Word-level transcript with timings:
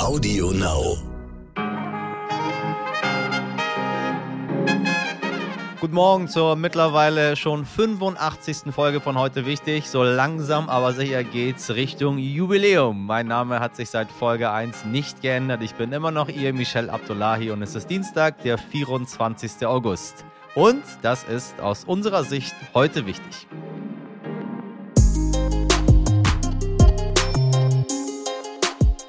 Audio 0.00 0.50
Now. 0.50 0.96
Guten 5.78 5.94
Morgen 5.94 6.26
zur 6.26 6.56
mittlerweile 6.56 7.36
schon 7.36 7.66
85. 7.66 8.72
Folge 8.72 9.02
von 9.02 9.18
heute 9.18 9.44
wichtig. 9.44 9.90
So 9.90 10.02
langsam, 10.02 10.70
aber 10.70 10.94
sicher 10.94 11.22
geht's 11.22 11.68
Richtung 11.70 12.16
Jubiläum. 12.16 13.04
Mein 13.04 13.26
Name 13.26 13.60
hat 13.60 13.76
sich 13.76 13.90
seit 13.90 14.10
Folge 14.10 14.50
1 14.50 14.86
nicht 14.86 15.20
geändert. 15.20 15.62
Ich 15.62 15.74
bin 15.74 15.92
immer 15.92 16.10
noch 16.10 16.28
ihr 16.28 16.54
Michel 16.54 16.88
Abdullahi 16.88 17.50
und 17.50 17.60
es 17.60 17.74
ist 17.74 17.90
Dienstag, 17.90 18.42
der 18.42 18.56
24. 18.56 19.66
August. 19.66 20.24
Und 20.54 20.82
das 21.02 21.24
ist 21.24 21.60
aus 21.60 21.84
unserer 21.84 22.24
Sicht 22.24 22.54
heute 22.72 23.04
wichtig. 23.04 23.46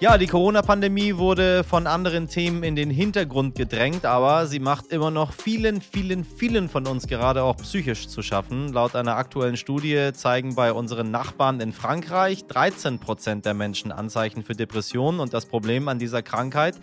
Ja, 0.02 0.18
die 0.18 0.26
Corona-Pandemie 0.26 1.18
wurde 1.18 1.64
von 1.64 1.86
anderen 1.86 2.28
Themen 2.28 2.64
in 2.64 2.76
den 2.76 2.90
Hintergrund 2.90 3.54
gedrängt, 3.54 4.04
aber 4.04 4.48
sie 4.48 4.58
macht 4.58 4.88
immer 4.88 5.12
noch 5.12 5.32
vielen, 5.32 5.80
vielen, 5.80 6.26
vielen 6.26 6.70
von 6.70 6.88
uns 6.88 7.06
gerade 7.06 7.44
auch 7.44 7.58
psychisch 7.58 8.08
zu 8.08 8.24
schaffen. 8.24 8.74
Laut 8.74 8.96
einer 8.96 9.18
aktuellen 9.18 9.58
Studie 9.58 10.10
zeigen 10.14 10.56
bei 10.56 10.74
unseren 10.74 11.12
Nachbarn 11.12 11.60
in 11.60 11.72
Frankreich 11.72 12.48
13 12.48 12.98
Prozent 12.98 13.46
der 13.46 13.54
Menschen 13.54 13.92
Anzeichen 13.92 14.42
für 14.42 14.54
Depressionen 14.54 15.20
und 15.20 15.36
das 15.36 15.46
Problem 15.46 15.88
an 15.88 16.00
dieser 16.00 16.24
Krankheit 16.24 16.80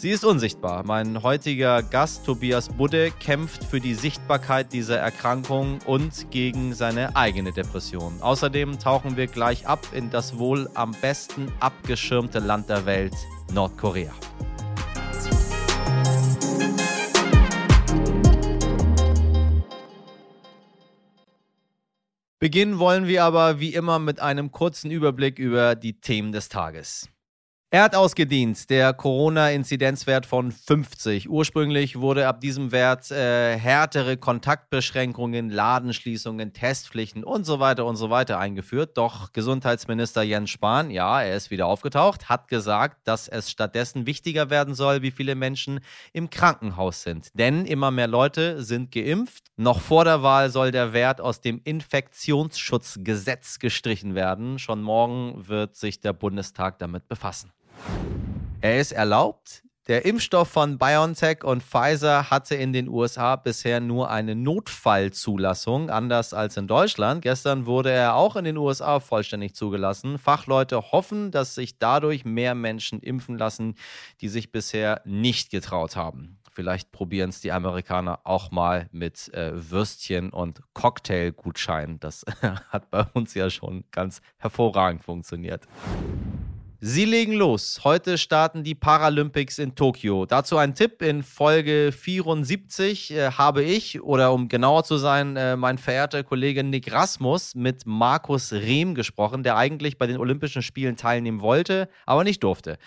Sie 0.00 0.08
ist 0.08 0.24
unsichtbar. 0.24 0.82
Mein 0.86 1.22
heutiger 1.22 1.82
Gast 1.82 2.24
Tobias 2.24 2.70
Budde 2.70 3.10
kämpft 3.10 3.64
für 3.64 3.80
die 3.80 3.92
Sichtbarkeit 3.92 4.72
dieser 4.72 4.96
Erkrankung 4.96 5.78
und 5.84 6.30
gegen 6.30 6.72
seine 6.72 7.16
eigene 7.16 7.52
Depression. 7.52 8.22
Außerdem 8.22 8.78
tauchen 8.78 9.18
wir 9.18 9.26
gleich 9.26 9.66
ab 9.66 9.86
in 9.92 10.08
das 10.08 10.38
wohl 10.38 10.70
am 10.72 10.92
besten 11.02 11.52
abgeschirmte 11.60 12.38
Land 12.38 12.70
der 12.70 12.86
Welt, 12.86 13.12
Nordkorea. 13.52 14.10
Beginnen 22.38 22.78
wollen 22.78 23.06
wir 23.06 23.24
aber 23.24 23.60
wie 23.60 23.74
immer 23.74 23.98
mit 23.98 24.18
einem 24.18 24.50
kurzen 24.50 24.90
Überblick 24.90 25.38
über 25.38 25.74
die 25.74 26.00
Themen 26.00 26.32
des 26.32 26.48
Tages. 26.48 27.10
Er 27.72 27.84
hat 27.84 27.94
ausgedient, 27.94 28.68
der 28.68 28.92
Corona-Inzidenzwert 28.92 30.26
von 30.26 30.50
50. 30.50 31.30
Ursprünglich 31.30 32.00
wurde 32.00 32.26
ab 32.26 32.40
diesem 32.40 32.72
Wert 32.72 33.12
äh, 33.12 33.56
härtere 33.56 34.16
Kontaktbeschränkungen, 34.16 35.50
Ladenschließungen, 35.50 36.52
Testpflichten 36.52 37.22
und 37.22 37.44
so 37.44 37.60
weiter 37.60 37.86
und 37.86 37.94
so 37.94 38.10
weiter 38.10 38.40
eingeführt. 38.40 38.98
Doch 38.98 39.32
Gesundheitsminister 39.32 40.22
Jens 40.22 40.50
Spahn, 40.50 40.90
ja, 40.90 41.22
er 41.22 41.36
ist 41.36 41.52
wieder 41.52 41.66
aufgetaucht, 41.66 42.28
hat 42.28 42.48
gesagt, 42.48 43.06
dass 43.06 43.28
es 43.28 43.52
stattdessen 43.52 44.04
wichtiger 44.04 44.50
werden 44.50 44.74
soll, 44.74 45.02
wie 45.02 45.12
viele 45.12 45.36
Menschen 45.36 45.78
im 46.12 46.28
Krankenhaus 46.28 47.04
sind. 47.04 47.28
Denn 47.34 47.66
immer 47.66 47.92
mehr 47.92 48.08
Leute 48.08 48.64
sind 48.64 48.90
geimpft. 48.90 49.52
Noch 49.56 49.80
vor 49.80 50.04
der 50.04 50.24
Wahl 50.24 50.50
soll 50.50 50.72
der 50.72 50.92
Wert 50.92 51.20
aus 51.20 51.40
dem 51.40 51.60
Infektionsschutzgesetz 51.62 53.60
gestrichen 53.60 54.16
werden. 54.16 54.58
Schon 54.58 54.82
morgen 54.82 55.46
wird 55.46 55.76
sich 55.76 56.00
der 56.00 56.14
Bundestag 56.14 56.80
damit 56.80 57.06
befassen. 57.06 57.52
Er 58.60 58.80
ist 58.80 58.92
erlaubt. 58.92 59.62
Der 59.90 60.04
Impfstoff 60.04 60.48
von 60.48 60.78
BioNTech 60.78 61.42
und 61.42 61.64
Pfizer 61.64 62.30
hatte 62.30 62.54
in 62.54 62.72
den 62.72 62.88
USA 62.88 63.34
bisher 63.34 63.80
nur 63.80 64.08
eine 64.08 64.36
Notfallzulassung, 64.36 65.90
anders 65.90 66.32
als 66.32 66.56
in 66.56 66.68
Deutschland. 66.68 67.22
Gestern 67.22 67.66
wurde 67.66 67.90
er 67.90 68.14
auch 68.14 68.36
in 68.36 68.44
den 68.44 68.56
USA 68.56 69.00
vollständig 69.00 69.56
zugelassen. 69.56 70.18
Fachleute 70.18 70.92
hoffen, 70.92 71.32
dass 71.32 71.56
sich 71.56 71.78
dadurch 71.78 72.24
mehr 72.24 72.54
Menschen 72.54 73.00
impfen 73.00 73.36
lassen, 73.36 73.74
die 74.20 74.28
sich 74.28 74.52
bisher 74.52 75.00
nicht 75.04 75.50
getraut 75.50 75.96
haben. 75.96 76.38
Vielleicht 76.52 76.92
probieren 76.92 77.30
es 77.30 77.40
die 77.40 77.50
Amerikaner 77.50 78.20
auch 78.24 78.50
mal 78.50 78.88
mit 78.92 79.32
äh, 79.34 79.52
Würstchen 79.54 80.30
und 80.30 80.60
Cocktailgutscheinen. 80.74 81.98
Das 81.98 82.24
hat 82.68 82.90
bei 82.90 83.06
uns 83.14 83.34
ja 83.34 83.50
schon 83.50 83.84
ganz 83.90 84.20
hervorragend 84.38 85.02
funktioniert. 85.02 85.66
Sie 86.82 87.04
legen 87.04 87.34
los. 87.34 87.80
Heute 87.84 88.16
starten 88.16 88.64
die 88.64 88.74
Paralympics 88.74 89.58
in 89.58 89.74
Tokio. 89.74 90.24
Dazu 90.24 90.56
ein 90.56 90.74
Tipp. 90.74 91.02
In 91.02 91.22
Folge 91.22 91.92
74 91.92 93.10
äh, 93.10 93.32
habe 93.32 93.62
ich, 93.62 94.00
oder 94.00 94.32
um 94.32 94.48
genauer 94.48 94.84
zu 94.84 94.96
sein, 94.96 95.36
äh, 95.36 95.56
mein 95.56 95.76
verehrter 95.76 96.24
Kollege 96.24 96.64
Nick 96.64 96.90
Rasmus 96.90 97.54
mit 97.54 97.84
Markus 97.84 98.54
Rehm 98.54 98.94
gesprochen, 98.94 99.42
der 99.42 99.58
eigentlich 99.58 99.98
bei 99.98 100.06
den 100.06 100.16
Olympischen 100.16 100.62
Spielen 100.62 100.96
teilnehmen 100.96 101.42
wollte, 101.42 101.90
aber 102.06 102.24
nicht 102.24 102.42
durfte. 102.42 102.78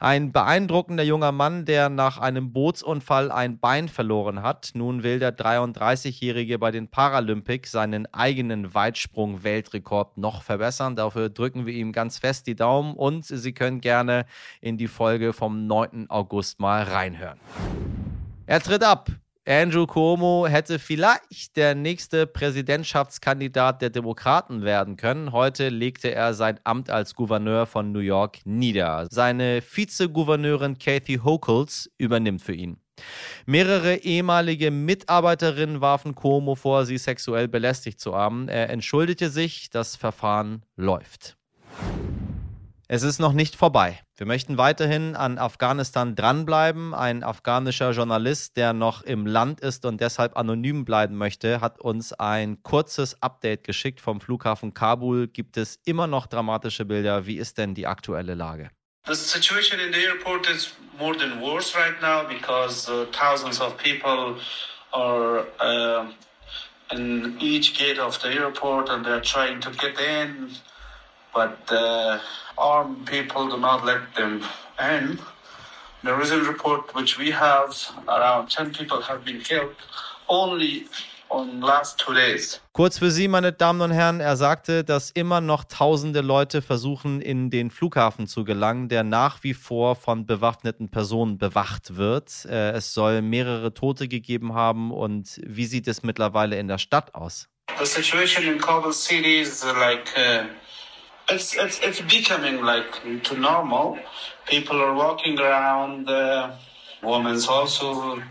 Ein 0.00 0.32
beeindruckender 0.32 1.02
junger 1.02 1.32
Mann, 1.32 1.66
der 1.66 1.90
nach 1.90 2.16
einem 2.16 2.54
Bootsunfall 2.54 3.30
ein 3.30 3.58
Bein 3.58 3.90
verloren 3.90 4.42
hat. 4.42 4.70
Nun 4.72 5.02
will 5.02 5.18
der 5.18 5.36
33-Jährige 5.36 6.58
bei 6.58 6.70
den 6.70 6.88
Paralympics 6.88 7.70
seinen 7.72 8.06
eigenen 8.14 8.72
Weitsprung-Weltrekord 8.72 10.16
noch 10.16 10.42
verbessern. 10.42 10.96
Dafür 10.96 11.28
drücken 11.28 11.66
wir 11.66 11.74
ihm 11.74 11.92
ganz 11.92 12.16
fest 12.16 12.46
die 12.46 12.56
Daumen 12.56 12.94
und 12.94 13.26
Sie 13.42 13.52
können 13.52 13.82
gerne 13.82 14.24
in 14.62 14.78
die 14.78 14.88
Folge 14.88 15.34
vom 15.34 15.66
9. 15.66 16.08
August 16.08 16.60
mal 16.60 16.84
reinhören. 16.84 17.38
Er 18.46 18.60
tritt 18.60 18.82
ab. 18.82 19.10
Andrew 19.44 19.86
Cuomo 19.86 20.46
hätte 20.46 20.78
vielleicht 20.78 21.56
der 21.56 21.74
nächste 21.74 22.28
Präsidentschaftskandidat 22.28 23.82
der 23.82 23.90
Demokraten 23.90 24.62
werden 24.62 24.96
können. 24.96 25.32
Heute 25.32 25.68
legte 25.68 26.14
er 26.14 26.32
sein 26.32 26.60
Amt 26.62 26.90
als 26.90 27.16
Gouverneur 27.16 27.66
von 27.66 27.90
New 27.90 27.98
York 27.98 28.38
nieder. 28.44 29.08
Seine 29.10 29.60
Vizegouverneurin 29.60 30.78
Kathy 30.78 31.16
Hochul 31.24 31.66
übernimmt 31.98 32.40
für 32.40 32.54
ihn. 32.54 32.76
Mehrere 33.44 33.96
ehemalige 33.96 34.70
Mitarbeiterinnen 34.70 35.80
warfen 35.80 36.14
Cuomo 36.14 36.54
vor, 36.54 36.86
sie 36.86 36.98
sexuell 36.98 37.48
belästigt 37.48 37.98
zu 37.98 38.14
haben. 38.14 38.48
Er 38.48 38.70
entschuldigte 38.70 39.28
sich, 39.28 39.70
das 39.70 39.96
Verfahren 39.96 40.62
läuft. 40.76 41.36
Es 42.94 43.02
ist 43.02 43.20
noch 43.20 43.32
nicht 43.32 43.56
vorbei. 43.56 43.98
Wir 44.18 44.26
möchten 44.26 44.58
weiterhin 44.58 45.16
an 45.16 45.38
Afghanistan 45.38 46.14
dranbleiben. 46.14 46.92
Ein 46.92 47.24
afghanischer 47.24 47.92
Journalist, 47.92 48.58
der 48.58 48.74
noch 48.74 49.00
im 49.00 49.24
Land 49.24 49.60
ist 49.60 49.86
und 49.86 49.98
deshalb 50.02 50.36
anonym 50.36 50.84
bleiben 50.84 51.16
möchte, 51.16 51.62
hat 51.62 51.80
uns 51.80 52.12
ein 52.12 52.62
kurzes 52.62 53.22
Update 53.22 53.64
geschickt 53.64 54.02
vom 54.02 54.20
Flughafen 54.20 54.74
Kabul. 54.74 55.26
Gibt 55.26 55.56
es 55.56 55.80
immer 55.86 56.06
noch 56.06 56.26
dramatische 56.26 56.84
Bilder? 56.84 57.24
Wie 57.24 57.38
ist 57.38 57.56
denn 57.56 57.74
die 57.74 57.86
aktuelle 57.86 58.34
Lage? 58.34 58.68
The 59.06 59.14
situation 59.14 59.80
in 59.80 59.94
the 59.94 60.04
airport 60.04 60.46
is 60.50 60.74
more 60.98 61.16
than 61.16 61.40
worse 61.40 61.74
right 61.74 61.98
now 62.02 62.28
because 62.28 62.90
uh, 62.90 63.06
thousands 63.10 63.58
of 63.58 63.74
people 63.78 64.36
are 64.92 65.46
uh, 65.62 66.04
in 66.94 67.38
each 67.40 67.72
gate 67.72 67.98
of 67.98 68.18
the 68.20 68.28
airport 68.28 68.90
and 68.90 69.02
they're 69.02 69.22
trying 69.22 69.62
to 69.62 69.70
get 69.70 69.98
in, 69.98 70.50
but 71.34 71.58
uh, 71.70 72.18
armed 72.58 73.06
people 73.06 73.48
do 73.48 73.56
not 73.56 73.84
let 73.84 74.14
them 74.14 74.42
in. 74.78 75.18
There 76.04 76.20
is 76.20 76.32
a 76.32 76.40
report 76.40 76.94
which 76.94 77.18
we 77.18 77.30
have 77.30 77.74
around 78.08 78.48
10 78.48 78.72
people 78.72 79.00
have 79.02 79.24
been 79.24 79.40
killed 79.40 79.76
only 80.28 80.86
on 81.30 81.60
last 81.60 81.98
two 81.98 82.12
days. 82.12 82.60
Kurz 82.72 82.98
für 82.98 83.10
Sie, 83.10 83.28
meine 83.28 83.52
Damen 83.52 83.80
und 83.80 83.92
Herren, 83.92 84.20
er 84.20 84.36
sagte, 84.36 84.84
dass 84.84 85.10
immer 85.10 85.40
noch 85.40 85.64
tausende 85.64 86.20
Leute 86.20 86.60
versuchen, 86.60 87.20
in 87.20 87.50
den 87.50 87.70
Flughafen 87.70 88.26
zu 88.26 88.44
gelangen, 88.44 88.88
der 88.88 89.04
nach 89.04 89.42
wie 89.42 89.54
vor 89.54 89.94
von 89.96 90.26
bewaffneten 90.26 90.90
Personen 90.90 91.38
bewacht 91.38 91.96
wird. 91.96 92.44
Äh, 92.46 92.72
es 92.72 92.92
soll 92.92 93.22
mehrere 93.22 93.72
Tote 93.72 94.08
gegeben 94.08 94.54
haben 94.54 94.90
und 94.90 95.40
wie 95.46 95.66
sieht 95.66 95.86
es 95.86 96.02
mittlerweile 96.02 96.58
in 96.58 96.68
der 96.68 96.78
Stadt 96.78 97.14
aus? 97.14 97.48
The 97.78 97.86
situation 97.86 98.44
in 98.44 98.58
Kabul 98.58 98.92
city 98.92 99.40
is 99.40 99.64
like 99.64 100.12
uh 100.16 100.44
it's, 101.28 101.56
it's, 101.56 101.80
it's 101.80 102.00
becoming 102.00 102.62
like 102.62 103.22
to 103.24 103.36
normal. 103.36 103.98
People 104.46 104.80
are 104.80 104.94
walking 104.94 105.38
around. 105.38 106.08
Uh, 106.08 106.56
women's 107.02 107.46
also 107.48 108.22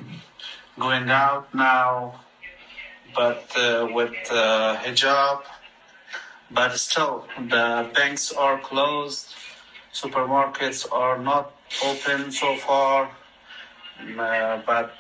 going 0.79 1.09
out 1.09 1.53
now, 1.53 2.21
but 3.15 3.45
uh, 3.57 3.88
with 3.91 4.13
uh, 4.31 4.77
hijab. 4.77 5.43
But 6.49 6.77
still, 6.77 7.27
the 7.38 7.89
banks 7.93 8.31
are 8.33 8.59
closed. 8.59 9.33
Supermarkets 9.94 10.85
are 10.91 11.17
not 11.17 11.53
open 11.83 12.31
so 12.31 12.55
far. 12.57 13.11
Uh, 14.17 14.61
but 14.65 14.94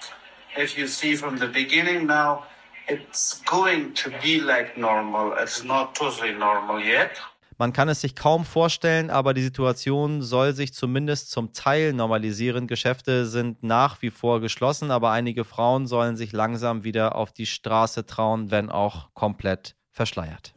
if 0.57 0.77
you 0.77 0.87
see 0.87 1.15
from 1.15 1.37
the 1.37 1.47
beginning 1.47 2.07
now, 2.07 2.45
it's 2.87 3.41
going 3.41 3.93
to 3.93 4.13
be 4.21 4.39
like 4.39 4.77
normal. 4.77 5.33
It's 5.33 5.63
not 5.63 5.95
totally 5.95 6.33
normal 6.33 6.79
yet. 6.79 7.17
Man 7.61 7.73
kann 7.73 7.89
es 7.89 8.01
sich 8.01 8.15
kaum 8.15 8.43
vorstellen, 8.43 9.11
aber 9.11 9.35
die 9.35 9.43
Situation 9.43 10.23
soll 10.23 10.55
sich 10.55 10.73
zumindest 10.73 11.29
zum 11.29 11.53
Teil 11.53 11.93
normalisieren. 11.93 12.65
Geschäfte 12.65 13.27
sind 13.27 13.61
nach 13.61 14.01
wie 14.01 14.09
vor 14.09 14.41
geschlossen, 14.41 14.89
aber 14.89 15.11
einige 15.11 15.43
Frauen 15.43 15.85
sollen 15.85 16.17
sich 16.17 16.31
langsam 16.31 16.83
wieder 16.83 17.13
auf 17.13 17.33
die 17.33 17.45
Straße 17.45 18.07
trauen, 18.07 18.49
wenn 18.49 18.71
auch 18.71 19.13
komplett 19.13 19.75
verschleiert. 19.91 20.55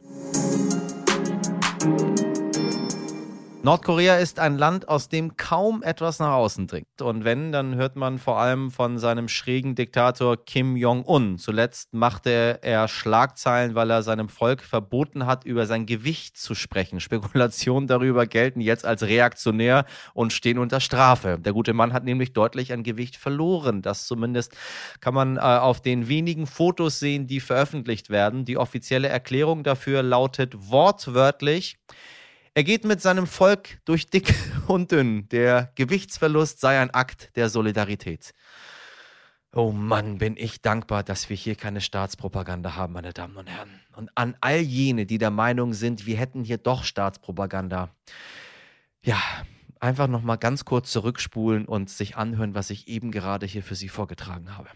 Nordkorea 3.65 4.17
ist 4.17 4.37
ein 4.37 4.59
Land, 4.59 4.89
aus 4.89 5.09
dem 5.09 5.37
kaum 5.37 5.81
etwas 5.81 6.19
nach 6.19 6.33
außen 6.33 6.67
dringt. 6.67 7.01
Und 7.01 7.23
wenn, 7.23 7.51
dann 7.51 7.73
hört 7.73 7.95
man 7.95 8.19
vor 8.19 8.37
allem 8.37 8.69
von 8.69 8.99
seinem 8.99 9.27
schrägen 9.27 9.73
Diktator 9.73 10.37
Kim 10.37 10.75
Jong-un. 10.77 11.39
Zuletzt 11.39 11.91
machte 11.91 12.59
er 12.61 12.87
Schlagzeilen, 12.87 13.73
weil 13.73 13.89
er 13.89 14.03
seinem 14.03 14.29
Volk 14.29 14.61
verboten 14.61 15.25
hat, 15.25 15.45
über 15.45 15.65
sein 15.65 15.87
Gewicht 15.87 16.37
zu 16.37 16.53
sprechen. 16.53 16.99
Spekulationen 16.99 17.87
darüber 17.87 18.27
gelten 18.27 18.61
jetzt 18.61 18.85
als 18.85 19.01
reaktionär 19.01 19.85
und 20.13 20.31
stehen 20.31 20.59
unter 20.59 20.79
Strafe. 20.79 21.39
Der 21.39 21.53
gute 21.53 21.73
Mann 21.73 21.91
hat 21.91 22.03
nämlich 22.03 22.33
deutlich 22.33 22.71
an 22.71 22.83
Gewicht 22.83 23.15
verloren. 23.15 23.81
Das 23.81 24.05
zumindest 24.05 24.55
kann 24.99 25.15
man 25.15 25.37
äh, 25.37 25.39
auf 25.39 25.81
den 25.81 26.07
wenigen 26.07 26.45
Fotos 26.45 26.99
sehen, 26.99 27.25
die 27.25 27.39
veröffentlicht 27.39 28.11
werden. 28.11 28.45
Die 28.45 28.59
offizielle 28.59 29.07
Erklärung 29.07 29.63
dafür 29.63 30.03
lautet 30.03 30.69
wortwörtlich, 30.69 31.79
er 32.55 32.63
geht 32.63 32.85
mit 32.85 33.01
seinem 33.01 33.27
Volk 33.27 33.79
durch 33.83 34.09
dick 34.09 34.33
und 34.67 34.91
dünn. 34.91 35.27
Der 35.29 35.71
Gewichtsverlust 35.75 36.59
sei 36.61 36.79
ein 36.79 36.89
Akt 36.89 37.35
der 37.35 37.49
Solidarität. 37.49 38.33
Oh 39.53 39.71
Mann, 39.71 40.17
bin 40.17 40.35
ich 40.37 40.61
dankbar, 40.61 41.03
dass 41.03 41.29
wir 41.29 41.35
hier 41.35 41.55
keine 41.55 41.81
Staatspropaganda 41.81 42.75
haben, 42.75 42.93
meine 42.93 43.13
Damen 43.13 43.35
und 43.35 43.49
Herren. 43.49 43.81
Und 43.95 44.09
an 44.15 44.35
all 44.41 44.59
jene, 44.59 45.05
die 45.05 45.17
der 45.17 45.31
Meinung 45.31 45.73
sind, 45.73 46.05
wir 46.05 46.17
hätten 46.17 46.43
hier 46.43 46.57
doch 46.57 46.83
Staatspropaganda. 46.83 47.89
Ja, 49.03 49.21
einfach 49.79 50.07
noch 50.07 50.23
mal 50.23 50.37
ganz 50.37 50.65
kurz 50.65 50.91
zurückspulen 50.91 51.65
und 51.65 51.89
sich 51.89 52.15
anhören, 52.15 52.55
was 52.55 52.69
ich 52.69 52.87
eben 52.87 53.11
gerade 53.11 53.45
hier 53.45 53.63
für 53.63 53.75
Sie 53.75 53.89
vorgetragen 53.89 54.57
habe. 54.57 54.69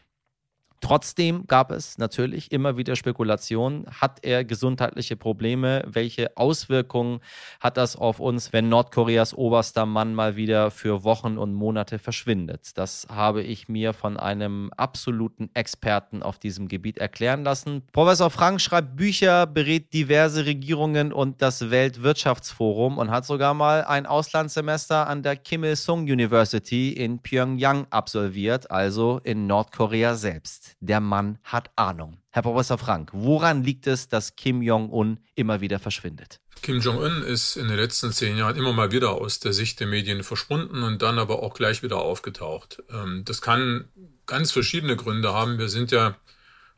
Trotzdem 0.81 1.45
gab 1.45 1.71
es 1.71 1.97
natürlich 1.97 2.51
immer 2.51 2.77
wieder 2.77 2.95
Spekulationen. 2.95 3.85
Hat 3.99 4.19
er 4.23 4.45
gesundheitliche 4.45 5.17
Probleme? 5.17 5.83
Welche 5.85 6.37
Auswirkungen 6.37 7.19
hat 7.59 7.75
das 7.75 7.97
auf 7.97 8.19
uns, 8.19 8.53
wenn 8.53 8.69
Nordkoreas 8.69 9.33
oberster 9.33 9.85
Mann 9.85 10.15
mal 10.15 10.37
wieder 10.37 10.71
für 10.71 11.03
Wochen 11.03 11.37
und 11.37 11.53
Monate 11.53 11.99
verschwindet? 11.99 12.77
Das 12.77 13.07
habe 13.09 13.43
ich 13.43 13.67
mir 13.67 13.93
von 13.93 14.17
einem 14.17 14.71
absoluten 14.77 15.49
Experten 15.53 16.23
auf 16.23 16.39
diesem 16.39 16.69
Gebiet 16.69 16.97
erklären 16.97 17.43
lassen. 17.43 17.83
Professor 17.91 18.29
Frank 18.29 18.61
schreibt 18.61 18.95
Bücher, 18.95 19.47
berät 19.47 19.93
diverse 19.93 20.45
Regierungen 20.45 21.11
und 21.11 21.41
das 21.41 21.69
Weltwirtschaftsforum 21.71 22.97
und 22.97 23.11
hat 23.11 23.25
sogar 23.25 23.53
mal 23.53 23.83
ein 23.83 24.05
Auslandssemester 24.05 25.07
an 25.07 25.23
der 25.23 25.35
Kim 25.35 25.65
Il-sung 25.65 26.01
University 26.03 26.93
in 26.93 27.19
Pyongyang 27.19 27.87
absolviert, 27.89 28.71
also 28.71 29.19
in 29.23 29.45
Nordkorea 29.45 30.15
selbst 30.15 30.68
der 30.79 30.99
Mann 30.99 31.39
hat 31.43 31.71
Ahnung. 31.75 32.17
Herr 32.31 32.43
Professor 32.43 32.77
Frank, 32.77 33.09
woran 33.13 33.63
liegt 33.63 33.87
es, 33.87 34.07
dass 34.07 34.35
Kim 34.35 34.61
Jong-un 34.61 35.19
immer 35.35 35.61
wieder 35.61 35.79
verschwindet? 35.79 36.39
Kim 36.61 36.79
Jong-un 36.79 37.23
ist 37.23 37.55
in 37.55 37.67
den 37.67 37.77
letzten 37.77 38.11
zehn 38.11 38.37
Jahren 38.37 38.55
immer 38.55 38.73
mal 38.73 38.91
wieder 38.91 39.11
aus 39.11 39.39
der 39.39 39.53
Sicht 39.53 39.79
der 39.79 39.87
Medien 39.87 40.23
verschwunden 40.23 40.83
und 40.83 41.01
dann 41.01 41.17
aber 41.17 41.41
auch 41.41 41.53
gleich 41.53 41.83
wieder 41.83 41.97
aufgetaucht. 41.97 42.83
Ähm, 42.89 43.23
das 43.25 43.41
kann 43.41 43.89
ganz 44.25 44.51
verschiedene 44.51 44.95
Gründe 44.95 45.33
haben. 45.33 45.57
Wir 45.57 45.69
sind 45.69 45.91
ja 45.91 46.17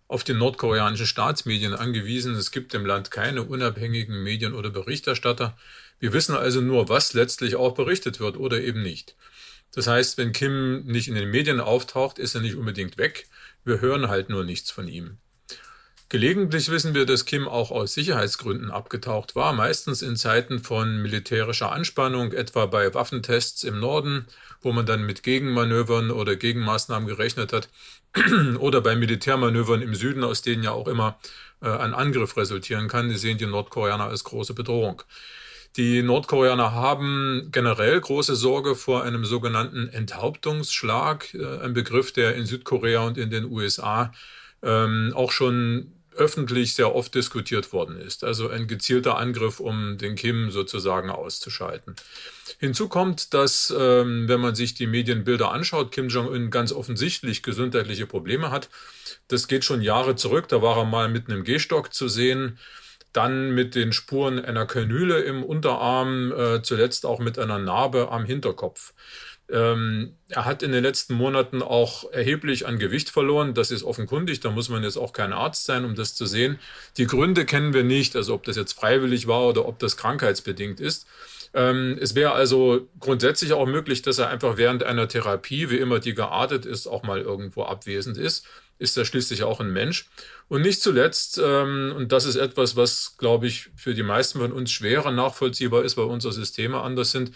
auf 0.08 0.24
die 0.24 0.34
nordkoreanischen 0.34 1.06
Staatsmedien 1.06 1.74
angewiesen. 1.74 2.36
Es 2.36 2.52
gibt 2.52 2.74
im 2.74 2.86
Land 2.86 3.12
keine 3.12 3.44
unabhängigen 3.44 4.24
Medien 4.24 4.54
oder 4.54 4.70
Berichterstatter. 4.70 5.58
Wir 6.00 6.14
wissen 6.14 6.36
also 6.36 6.62
nur, 6.62 6.90
was 6.90 7.14
letztlich 7.14 7.56
auch 7.56 7.74
berichtet 7.74 8.20
wird 8.20 8.38
oder 8.38 8.60
eben 8.60 8.82
nicht. 8.82 9.16
Das 9.74 9.88
heißt, 9.88 10.18
wenn 10.18 10.34
Kim 10.34 10.84
nicht 10.84 11.08
in 11.08 11.16
den 11.16 11.32
Medien 11.32 11.62
auftaucht, 11.62 12.20
ist 12.20 12.36
er 12.36 12.42
nicht 12.42 12.56
unbedingt 12.56 12.98
weg. 12.98 13.28
Wir 13.64 13.82
hören 13.82 14.08
halt 14.08 14.30
nur 14.30 14.44
nichts 14.44 14.72
von 14.72 14.88
ihm. 14.88 15.18
Gelegentlich 16.12 16.70
wissen 16.70 16.94
wir, 16.94 17.06
dass 17.06 17.24
Kim 17.24 17.48
auch 17.48 17.72
aus 17.72 17.94
Sicherheitsgründen 17.94 18.70
abgetaucht 18.70 19.34
war, 19.34 19.54
meistens 19.54 20.02
in 20.02 20.18
Zeiten 20.18 20.60
von 20.60 21.02
militärischer 21.02 21.72
Anspannung, 21.72 22.34
etwa 22.34 22.66
bei 22.66 22.94
Waffentests 22.94 23.64
im 23.64 23.80
Norden, 23.80 24.28
wo 24.60 24.74
man 24.74 24.86
dann 24.86 25.06
mit 25.06 25.24
Gegenmanövern 25.24 26.12
oder 26.12 26.36
Gegenmaßnahmen 26.36 27.08
gerechnet 27.08 27.54
hat, 27.54 27.70
oder 28.60 28.82
bei 28.82 28.98
Militärmanövern 28.98 29.82
im 29.82 29.96
Süden, 29.96 30.26
aus 30.26 30.42
denen 30.42 30.64
ja 30.64 30.72
auch 30.72 30.90
immer 30.90 31.18
äh, 31.62 31.70
ein 31.70 31.94
Angriff 31.94 32.36
resultieren 32.36 32.90
kann. 32.90 33.08
Die 33.08 33.16
sehen 33.16 33.38
die 33.38 33.46
Nordkoreaner 33.46 34.08
als 34.08 34.26
große 34.26 34.54
Bedrohung. 34.54 35.04
Die 35.78 36.04
Nordkoreaner 36.04 36.74
haben 36.74 37.48
generell 37.52 38.00
große 38.00 38.36
Sorge 38.36 38.76
vor 38.76 39.04
einem 39.04 39.24
sogenannten 39.24 39.88
Enthauptungsschlag, 39.88 41.34
äh, 41.34 41.60
ein 41.60 41.74
Begriff, 41.74 42.12
der 42.12 42.36
in 42.36 42.46
Südkorea 42.46 43.02
und 43.02 43.18
in 43.18 43.30
den 43.30 43.46
USA 43.46 44.12
ähm, 44.62 45.14
auch 45.16 45.32
schon 45.32 45.94
öffentlich 46.14 46.74
sehr 46.76 46.94
oft 46.94 47.16
diskutiert 47.16 47.72
worden 47.72 47.98
ist. 47.98 48.26
Also 48.26 48.50
ein 48.50 48.68
gezielter 48.68 49.18
Angriff, 49.18 49.62
um 49.62 49.98
den 49.98 50.16
Kim 50.16 50.52
sozusagen 50.52 51.10
auszuschalten. 51.10 51.96
Hinzu 52.60 52.90
kommt, 52.90 53.34
dass, 53.34 53.74
ähm, 53.76 54.28
wenn 54.28 54.42
man 54.42 54.54
sich 54.54 54.74
die 54.74 54.88
Medienbilder 54.88 55.52
anschaut, 55.52 55.94
Kim 55.94 56.10
Jong-un 56.10 56.52
ganz 56.52 56.74
offensichtlich 56.74 57.44
gesundheitliche 57.44 58.08
Probleme 58.08 58.52
hat. 58.52 58.70
Das 59.30 59.48
geht 59.48 59.64
schon 59.64 59.82
Jahre 59.82 60.16
zurück. 60.16 60.50
Da 60.50 60.62
war 60.62 60.78
er 60.78 60.86
mal 60.86 61.08
mit 61.08 61.30
einem 61.30 61.46
Gehstock 61.46 61.94
zu 61.94 62.10
sehen 62.10 62.60
dann 63.14 63.52
mit 63.52 63.76
den 63.76 63.94
Spuren 63.94 64.40
einer 64.40 64.66
Kanüle 64.66 65.20
im 65.22 65.44
Unterarm, 65.44 66.32
äh, 66.32 66.62
zuletzt 66.62 67.06
auch 67.06 67.20
mit 67.20 67.38
einer 67.38 67.60
Narbe 67.60 68.10
am 68.12 68.26
Hinterkopf. 68.26 68.94
Ähm, 69.52 70.16
er 70.30 70.46
hat 70.46 70.64
in 70.64 70.72
den 70.72 70.82
letzten 70.82 71.14
Monaten 71.14 71.62
auch 71.62 72.10
erheblich 72.12 72.66
an 72.68 72.80
Gewicht 72.80 73.10
verloren. 73.10 73.54
Das 73.54 73.70
ist 73.70 73.84
offenkundig. 73.84 74.40
Da 74.40 74.50
muss 74.50 74.70
man 74.70 74.84
jetzt 74.84 74.98
auch 74.98 75.12
kein 75.12 75.34
Arzt 75.34 75.66
sein, 75.66 75.84
um 75.84 75.94
das 75.94 76.16
zu 76.16 76.26
sehen. 76.26 76.58
Die 76.98 77.06
Gründe 77.06 77.46
kennen 77.46 77.74
wir 77.74 77.84
nicht, 77.84 78.16
also 78.16 78.34
ob 78.34 78.44
das 78.44 78.56
jetzt 78.56 78.74
freiwillig 78.74 79.28
war 79.28 79.46
oder 79.46 79.68
ob 79.68 79.78
das 79.80 79.98
krankheitsbedingt 79.98 80.80
ist. 80.80 81.06
Ähm, 81.54 81.98
es 82.00 82.16
wäre 82.16 82.32
also 82.32 82.88
grundsätzlich 83.02 83.52
auch 83.52 83.66
möglich, 83.66 84.02
dass 84.02 84.20
er 84.20 84.30
einfach 84.30 84.56
während 84.56 84.84
einer 84.84 85.10
Therapie, 85.10 85.70
wie 85.70 85.78
immer 85.78 86.00
die 86.00 86.14
geartet 86.14 86.66
ist, 86.66 86.88
auch 86.88 87.04
mal 87.04 87.20
irgendwo 87.20 87.64
abwesend 87.64 88.18
ist 88.18 88.48
ist 88.82 88.98
er 88.98 89.06
schließlich 89.06 89.44
auch 89.44 89.60
ein 89.60 89.72
Mensch. 89.72 90.10
Und 90.48 90.62
nicht 90.62 90.82
zuletzt, 90.82 91.40
ähm, 91.44 91.94
und 91.96 92.12
das 92.12 92.26
ist 92.26 92.36
etwas, 92.36 92.76
was, 92.76 93.16
glaube 93.18 93.48
ich, 93.48 93.70
für 93.76 93.94
die 93.94 94.04
meisten 94.04 94.40
von 94.40 94.52
uns 94.52 94.72
schwerer 94.72 95.12
nachvollziehbar 95.12 95.84
ist, 95.84 95.98
weil 95.98 96.06
unsere 96.06 96.34
Systeme 96.34 96.82
anders 96.82 97.12
sind, 97.12 97.32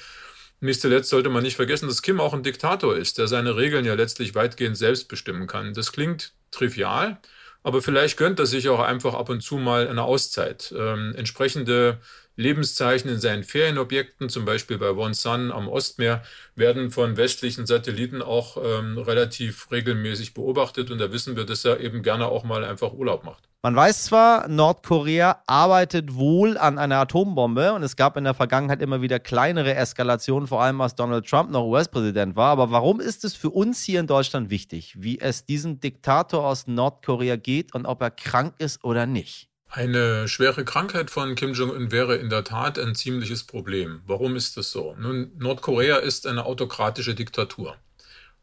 nicht 0.60 0.82
zuletzt 0.82 1.10
sollte 1.10 1.30
man 1.30 1.44
nicht 1.44 1.56
vergessen, 1.56 1.88
dass 1.88 2.02
Kim 2.02 2.20
auch 2.20 2.34
ein 2.34 2.44
Diktator 2.44 2.96
ist, 2.96 3.18
der 3.18 3.28
seine 3.28 3.56
Regeln 3.58 3.86
ja 3.86 3.94
letztlich 3.94 4.36
weitgehend 4.36 4.78
selbst 4.78 5.08
bestimmen 5.08 5.48
kann. 5.48 5.74
Das 5.74 5.92
klingt 5.92 6.34
trivial, 6.50 7.20
aber 7.62 7.82
vielleicht 7.82 8.18
gönnt 8.18 8.40
er 8.40 8.46
sich 8.46 8.70
auch 8.70 8.80
einfach 8.80 9.14
ab 9.14 9.30
und 9.30 9.42
zu 9.42 9.58
mal 9.58 9.88
eine 9.88 10.04
Auszeit. 10.04 10.74
Ähm, 10.76 11.14
entsprechende 11.16 12.00
Lebenszeichen 12.36 13.10
in 13.10 13.20
seinen 13.20 13.44
Ferienobjekten, 13.44 14.30
zum 14.30 14.46
Beispiel 14.46 14.78
bei 14.78 14.96
Wonsan 14.96 15.52
am 15.52 15.68
Ostmeer, 15.68 16.24
werden 16.56 16.92
von 16.92 17.18
westlichen 17.18 17.66
Satelliten 17.66 18.22
auch 18.22 18.58
ähm, 18.58 18.98
relativ 18.98 19.72
regelmäßig 19.72 20.34
beobachtet 20.34 20.92
und 20.92 21.00
da 21.00 21.12
wissen 21.12 21.36
wir, 21.36 21.46
dass 21.46 21.66
er 21.66 21.80
eben 21.80 22.04
gerne 22.04 22.28
auch 22.28 22.44
mal 22.44 22.64
einfach 22.64 22.94
Urlaub 22.94 23.24
macht. 23.24 23.44
Man 23.66 23.76
weiß 23.76 24.04
zwar, 24.04 24.48
Nordkorea 24.48 25.42
arbeitet 25.48 26.14
wohl 26.14 26.56
an 26.56 26.78
einer 26.78 26.98
Atombombe 26.98 27.74
und 27.74 27.82
es 27.82 27.96
gab 27.96 28.16
in 28.16 28.24
der 28.24 28.36
Vergangenheit 28.36 28.80
immer 28.80 29.02
wieder 29.02 29.20
kleinere 29.20 29.74
Eskalationen, 29.74 30.48
vor 30.48 30.62
allem 30.62 30.80
als 30.82 30.94
Donald 30.94 31.28
Trump 31.28 31.50
noch 31.50 31.66
US-Präsident 31.66 32.36
war. 32.36 32.52
Aber 32.52 32.70
warum 32.70 33.00
ist 33.00 33.26
es 33.26 33.34
für 33.34 33.50
uns 33.50 33.82
hier 33.84 34.02
in 34.02 34.06
Deutschland 34.06 34.52
wichtig, 34.52 34.94
wie 35.00 35.20
es 35.20 35.46
diesem 35.46 35.80
Diktator 35.80 36.46
aus 36.46 36.68
Nordkorea 36.68 37.38
geht 37.38 37.74
und 37.74 37.88
ob 37.88 38.04
er 38.04 38.12
krank 38.12 38.54
ist 38.60 38.84
oder 38.84 39.08
nicht? 39.08 39.50
Eine 39.76 40.30
schwere 40.30 40.64
Krankheit 40.64 41.12
von 41.12 41.36
Kim 41.36 41.52
Jong-un 41.52 41.92
wäre 41.92 42.16
in 42.16 42.30
der 42.30 42.46
Tat 42.46 42.80
ein 42.80 42.96
ziemliches 42.96 43.44
Problem. 43.44 44.02
Warum 44.08 44.38
ist 44.38 44.56
das 44.56 44.72
so? 44.72 44.96
Nun, 44.98 45.32
Nordkorea 45.38 45.98
ist 45.98 46.28
eine 46.28 46.46
autokratische 46.46 47.14
Diktatur. 47.14 47.76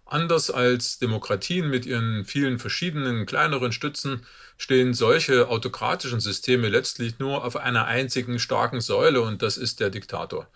Anders 0.04 0.50
als 0.50 0.98
Demokratien 0.98 1.70
mit 1.70 1.86
ihren 1.86 2.26
vielen 2.26 2.58
verschiedenen 2.58 3.24
kleineren 3.24 3.72
Stützen 3.72 4.26
stehen 4.58 4.92
solche 4.92 5.48
autokratischen 5.48 6.20
Systeme 6.20 6.68
letztlich 6.68 7.18
nur 7.18 7.42
auf 7.46 7.56
einer 7.56 7.86
einzigen 7.86 8.38
starken 8.38 8.82
Säule 8.82 9.22
und 9.22 9.40
das 9.40 9.56
ist 9.56 9.80
der 9.80 9.88
Diktator. 9.88 10.48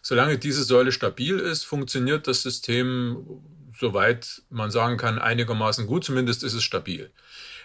Solange 0.00 0.38
diese 0.38 0.62
Säule 0.62 0.92
stabil 0.92 1.40
ist, 1.40 1.64
funktioniert 1.64 2.28
das 2.28 2.42
System, 2.42 3.26
soweit 3.76 4.42
man 4.48 4.70
sagen 4.70 4.96
kann, 4.96 5.18
einigermaßen 5.18 5.88
gut, 5.88 6.04
zumindest 6.04 6.44
ist 6.44 6.54
es 6.54 6.62
stabil. 6.62 7.10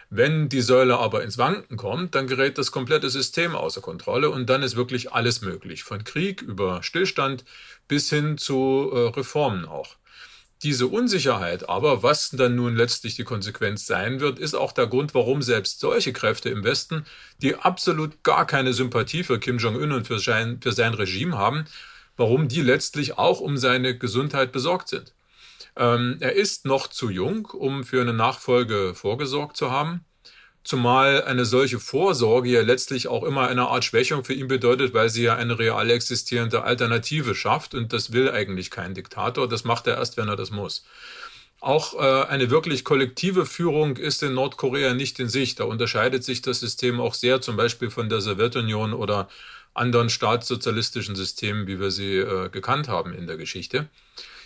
Wenn 0.10 0.50
die 0.50 0.62
Säule 0.62 0.98
aber 0.98 1.24
ins 1.24 1.38
Wanken 1.38 1.78
kommt, 1.78 2.16
dann 2.16 2.28
gerät 2.28 2.58
das 2.58 2.72
komplette 2.72 3.10
System 3.10 3.56
außer 3.56 3.82
Kontrolle 3.82 4.30
und 4.30 4.50
dann 4.50 4.64
ist 4.64 4.76
wirklich 4.76 5.12
alles 5.12 5.42
möglich. 5.42 5.84
Von 5.84 6.04
Krieg 6.04 6.42
über 6.42 6.84
Stillstand 6.84 7.44
bis 7.88 8.10
hin 8.10 8.38
zu 8.38 8.92
äh, 8.94 9.00
Reformen 9.10 9.66
auch. 9.66 9.96
Diese 10.64 10.88
Unsicherheit 10.88 11.68
aber, 11.70 12.02
was 12.02 12.30
dann 12.32 12.56
nun 12.56 12.76
letztlich 12.76 13.16
die 13.16 13.24
Konsequenz 13.24 13.86
sein 13.86 14.20
wird, 14.20 14.40
ist 14.40 14.56
auch 14.56 14.72
der 14.72 14.88
Grund, 14.88 15.14
warum 15.14 15.42
selbst 15.42 15.80
solche 15.80 16.14
Kräfte 16.14 16.50
im 16.50 16.64
Westen, 16.64 17.06
die 17.42 17.56
absolut 17.56 18.24
gar 18.24 18.48
keine 18.48 18.74
Sympathie 18.74 19.24
für 19.24 19.40
Kim 19.40 19.58
Jong-un 19.58 19.92
und 19.92 20.08
für 20.08 20.18
sein, 20.18 20.60
für 20.62 20.72
sein 20.72 20.94
Regime 20.94 21.38
haben, 21.38 21.66
warum 22.16 22.48
die 22.48 22.62
letztlich 22.62 23.18
auch 23.18 23.42
um 23.42 23.58
seine 23.58 23.98
Gesundheit 23.98 24.52
besorgt 24.52 24.88
sind. 24.88 25.14
Ähm, 25.78 26.18
er 26.20 26.34
ist 26.34 26.66
noch 26.66 26.88
zu 26.88 27.10
jung, 27.10 27.46
um 27.48 27.84
für 27.84 28.02
eine 28.02 28.14
Nachfolge 28.14 28.94
vorgesorgt 28.96 29.58
zu 29.58 29.72
haben. 29.72 30.06
Zumal 30.64 31.24
eine 31.26 31.46
solche 31.46 31.80
Vorsorge 31.80 32.50
ja 32.50 32.62
letztlich 32.62 33.08
auch 33.08 33.24
immer 33.24 33.48
eine 33.48 33.68
Art 33.68 33.86
Schwächung 33.86 34.24
für 34.24 34.34
ihn 34.34 34.48
bedeutet, 34.48 34.96
weil 34.96 35.10
sie 35.10 35.24
ja 35.24 35.36
eine 35.36 35.60
real 35.60 35.92
existierende 35.92 36.64
Alternative 36.64 37.36
schafft. 37.36 37.76
Und 37.76 37.94
das 37.94 38.14
will 38.14 38.32
eigentlich 38.32 38.72
kein 38.72 38.96
Diktator. 38.96 39.48
Das 39.48 39.64
macht 39.64 39.86
er 39.86 39.98
erst, 39.98 40.18
wenn 40.18 40.28
er 40.28 40.36
das 40.36 40.50
muss. 40.50 40.84
Auch 41.62 41.94
äh, 41.96 42.28
eine 42.28 42.50
wirklich 42.50 42.84
kollektive 42.84 43.46
Führung 43.46 43.98
ist 43.98 44.24
in 44.24 44.34
Nordkorea 44.34 44.94
nicht 44.94 45.20
in 45.20 45.30
Sicht. 45.30 45.60
Da 45.60 45.66
unterscheidet 45.66 46.24
sich 46.24 46.42
das 46.42 46.62
System 46.62 47.00
auch 47.00 47.14
sehr, 47.14 47.42
zum 47.42 47.58
Beispiel 47.58 47.92
von 47.92 48.10
der 48.10 48.22
Sowjetunion 48.22 48.94
oder 48.94 49.30
anderen 49.74 50.10
staatssozialistischen 50.10 51.16
Systemen, 51.16 51.68
wie 51.68 51.80
wir 51.80 51.92
sie 51.92 52.18
äh, 52.18 52.50
gekannt 52.50 52.88
haben 52.88 53.14
in 53.14 53.28
der 53.28 53.38
Geschichte. 53.38 53.88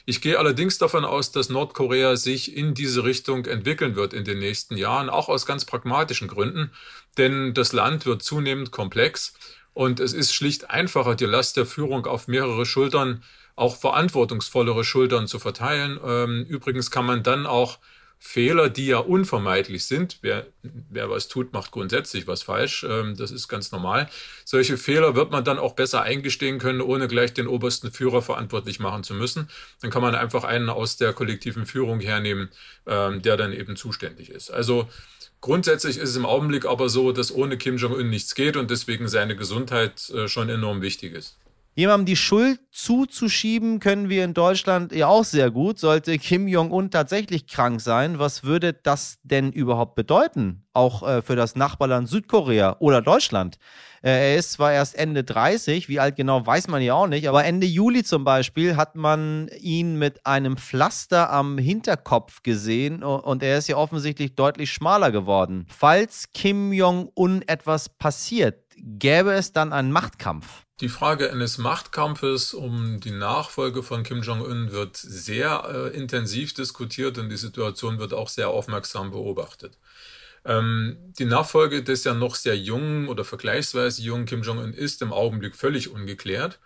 Ich 0.05 0.21
gehe 0.21 0.39
allerdings 0.39 0.77
davon 0.77 1.05
aus, 1.05 1.31
dass 1.31 1.49
Nordkorea 1.49 2.15
sich 2.15 2.55
in 2.55 2.73
diese 2.73 3.03
Richtung 3.03 3.45
entwickeln 3.45 3.95
wird 3.95 4.13
in 4.13 4.23
den 4.23 4.39
nächsten 4.39 4.77
Jahren, 4.77 5.09
auch 5.09 5.29
aus 5.29 5.45
ganz 5.45 5.65
pragmatischen 5.65 6.27
Gründen, 6.27 6.71
denn 7.17 7.53
das 7.53 7.73
Land 7.73 8.05
wird 8.05 8.23
zunehmend 8.23 8.71
komplex 8.71 9.33
und 9.73 9.99
es 9.99 10.13
ist 10.13 10.33
schlicht 10.33 10.69
einfacher, 10.69 11.15
die 11.15 11.25
Last 11.25 11.57
der 11.57 11.65
Führung 11.65 12.05
auf 12.05 12.27
mehrere 12.27 12.65
Schultern, 12.65 13.23
auch 13.55 13.75
verantwortungsvollere 13.75 14.83
Schultern 14.83 15.27
zu 15.27 15.37
verteilen. 15.39 15.99
Ähm, 16.03 16.45
übrigens 16.47 16.91
kann 16.91 17.05
man 17.05 17.23
dann 17.23 17.45
auch 17.45 17.79
Fehler, 18.21 18.69
die 18.69 18.88
ja 18.88 18.97
unvermeidlich 18.97 19.85
sind. 19.85 20.19
Wer, 20.21 20.45
wer 20.61 21.09
was 21.09 21.29
tut, 21.29 21.53
macht 21.53 21.71
grundsätzlich 21.71 22.27
was 22.27 22.43
falsch. 22.43 22.85
Ähm, 22.88 23.15
das 23.15 23.31
ist 23.31 23.47
ganz 23.47 23.71
normal. 23.71 24.09
Solche 24.43 24.77
Fehler 24.77 25.15
wird 25.15 25.31
man 25.31 25.45
dann 25.45 25.57
auch 25.57 25.73
besser 25.73 26.01
eingestehen 26.01 26.59
können, 26.59 26.81
ohne 26.81 27.07
gleich 27.07 27.33
den 27.33 27.47
obersten 27.47 27.91
Führer 27.91 28.21
verantwortlich 28.21 28.79
machen 28.79 29.03
zu 29.03 29.13
müssen. 29.13 29.49
Dann 29.81 29.89
kann 29.89 30.01
man 30.01 30.15
einfach 30.15 30.43
einen 30.43 30.69
aus 30.69 30.97
der 30.97 31.13
kollektiven 31.13 31.65
Führung 31.65 32.01
hernehmen, 32.01 32.49
ähm, 32.85 33.21
der 33.21 33.38
dann 33.38 33.53
eben 33.53 33.75
zuständig 33.75 34.29
ist. 34.29 34.51
Also 34.51 34.89
Grundsätzlich 35.41 35.97
ist 35.97 36.09
es 36.09 36.15
im 36.17 36.25
Augenblick 36.25 36.65
aber 36.65 36.89
so, 36.89 37.13
dass 37.13 37.33
ohne 37.33 37.57
Kim 37.57 37.77
Jong-un 37.77 38.09
nichts 38.09 38.35
geht 38.35 38.57
und 38.57 38.69
deswegen 38.69 39.07
seine 39.07 39.38
Gesundheit 39.38 40.09
äh, 40.09 40.27
schon 40.27 40.49
enorm 40.49 40.81
wichtig 40.81 41.13
ist. 41.13 41.38
Jemandem 41.79 42.07
die 42.07 42.17
Schuld 42.17 42.59
zuzuschieben 42.74 43.79
können 43.79 44.09
wir 44.09 44.25
in 44.25 44.33
Deutschland 44.33 44.91
ja 44.91 45.07
auch 45.07 45.24
sehr 45.24 45.50
gut. 45.50 45.79
Sollte 45.79 46.17
Kim 46.17 46.50
Jong-un 46.50 46.91
tatsächlich 46.91 47.48
krank 47.48 47.79
sein, 47.79 48.19
was 48.19 48.43
würde 48.43 48.74
das 48.74 49.19
denn 49.24 49.53
überhaupt 49.53 49.95
bedeuten? 49.95 50.65
Auch 50.74 51.07
äh, 51.07 51.21
für 51.21 51.38
das 51.38 51.55
Nachbarland 51.55 52.09
Südkorea 52.09 52.75
oder 52.79 53.01
Deutschland. 53.01 53.59
Äh, 54.01 54.33
er 54.33 54.36
ist 54.36 54.51
zwar 54.51 54.74
erst 54.74 54.98
Ende 54.98 55.24
30, 55.24 55.88
wie 55.88 56.01
alt 56.01 56.17
genau 56.17 56.45
weiß 56.45 56.67
man 56.67 56.81
ja 56.81 56.95
auch 56.95 57.07
nicht, 57.07 57.29
aber 57.29 57.45
Ende 57.45 57.65
Juli 57.65 58.03
zum 58.03 58.25
Beispiel 58.25 58.75
hat 58.75 58.98
man 58.98 59.48
ihn 59.62 59.98
mit 59.98 60.25
einem 60.25 60.57
Pflaster 60.57 61.31
am 61.31 61.57
Hinterkopf 61.57 62.43
gesehen 62.43 63.03
und 63.03 63.41
er 63.41 63.57
ist 63.57 63.69
ja 63.69 63.77
offensichtlich 63.77 64.36
deutlich 64.36 64.74
schmaler 64.74 65.13
geworden. 65.13 65.65
Falls 65.69 66.33
Kim 66.33 66.74
Jong-un 66.74 67.41
etwas 67.48 67.88
passiert, 67.88 68.65
gäbe 68.75 69.31
es 69.31 69.53
dann 69.53 69.71
einen 69.71 69.93
Machtkampf. 69.93 70.65
Die 70.81 70.89
Frage 70.89 71.29
eines 71.29 71.57
Machtkampfes 71.57 72.53
um 72.53 73.01
die 73.01 73.12
Nachfolge 73.12 73.83
von 73.83 74.03
Kim 74.03 74.21
Jong-un 74.21 74.71
wird 74.71 74.95
sehr 74.95 75.91
äh, 75.93 75.98
intensiv 75.98 76.53
diskutiert 76.53 77.17
und 77.17 77.29
die 77.29 77.38
Situation 77.38 78.00
wird 78.00 78.13
auch 78.13 78.29
sehr 78.29 78.48
aufmerksam 78.48 79.12
beobachtet. 79.12 79.77
Ähm, 80.45 80.98
die 81.19 81.25
Nachfolge 81.25 81.83
des 81.83 82.05
ja 82.05 82.13
noch 82.13 82.36
sehr 82.36 82.57
jungen 82.57 83.09
oder 83.09 83.25
vergleichsweise 83.25 84.01
jungen 84.01 84.25
Kim 84.25 84.41
Jong-un 84.41 84.74
ist 84.74 85.01
im 85.01 85.12
Augenblick 85.12 85.55
völlig 85.55 85.89
ungeklärt. 85.89 86.59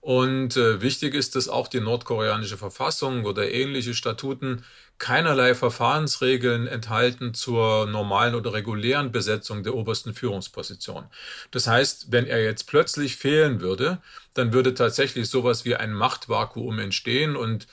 Und 0.00 0.56
äh, 0.56 0.80
wichtig 0.80 1.14
ist, 1.14 1.36
dass 1.36 1.48
auch 1.48 1.68
die 1.68 1.80
nordkoreanische 1.80 2.56
Verfassung 2.56 3.26
oder 3.26 3.50
ähnliche 3.52 3.94
Statuten 3.94 4.64
keinerlei 4.98 5.54
Verfahrensregeln 5.54 6.66
enthalten 6.66 7.34
zur 7.34 7.86
normalen 7.86 8.34
oder 8.34 8.52
regulären 8.52 9.12
Besetzung 9.12 9.62
der 9.62 9.74
obersten 9.74 10.14
Führungsposition. 10.14 11.04
Das 11.50 11.66
heißt, 11.66 12.12
wenn 12.12 12.26
er 12.26 12.42
jetzt 12.42 12.64
plötzlich 12.64 13.16
fehlen 13.16 13.60
würde, 13.60 13.98
dann 14.34 14.52
würde 14.52 14.74
tatsächlich 14.74 15.28
sowas 15.28 15.64
wie 15.64 15.76
ein 15.76 15.92
Machtvakuum 15.92 16.78
entstehen 16.78 17.36
und 17.36 17.66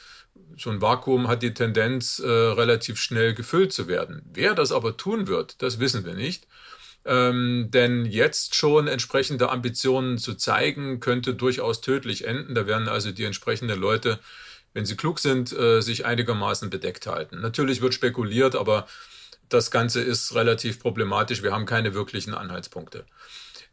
so 0.58 0.70
ein 0.70 0.82
Vakuum 0.82 1.28
hat 1.28 1.44
die 1.44 1.54
Tendenz, 1.54 2.20
äh, 2.20 2.28
relativ 2.28 3.00
schnell 3.00 3.34
gefüllt 3.34 3.74
zu 3.74 3.88
werden. 3.88 4.22
Wer 4.34 4.56
das 4.56 4.72
aber 4.72 4.98
tun 4.98 5.28
wird, 5.28 5.62
das 5.62 5.80
wissen 5.80 6.06
wir 6.06 6.14
nicht. 6.14 6.48
Ähm, 7.08 7.70
denn 7.72 8.06
jetzt 8.06 8.56
schon 8.56 8.88
entsprechende 8.88 9.50
Ambitionen 9.50 10.18
zu 10.18 10.36
zeigen, 10.36 11.00
könnte 11.00 11.34
durchaus 11.34 11.80
tödlich 11.80 12.26
enden. 12.26 12.54
Da 12.54 12.68
werden 12.68 12.90
also 12.90 13.12
die 13.12 13.24
entsprechenden 13.24 13.80
Leute, 13.80 14.20
wenn 14.74 14.86
sie 14.86 14.98
klug 14.98 15.20
sind, 15.20 15.54
äh, 15.54 15.82
sich 15.82 16.06
einigermaßen 16.06 16.70
bedeckt 16.70 17.08
halten. 17.08 17.40
Natürlich 17.40 17.80
wird 17.82 17.94
spekuliert, 17.94 18.56
aber 18.56 18.88
das 19.48 19.72
Ganze 19.72 20.02
ist 20.02 20.36
relativ 20.36 20.80
problematisch. 20.80 21.42
Wir 21.44 21.54
haben 21.54 21.66
keine 21.66 21.94
wirklichen 21.94 22.34
Anhaltspunkte. 22.34 23.06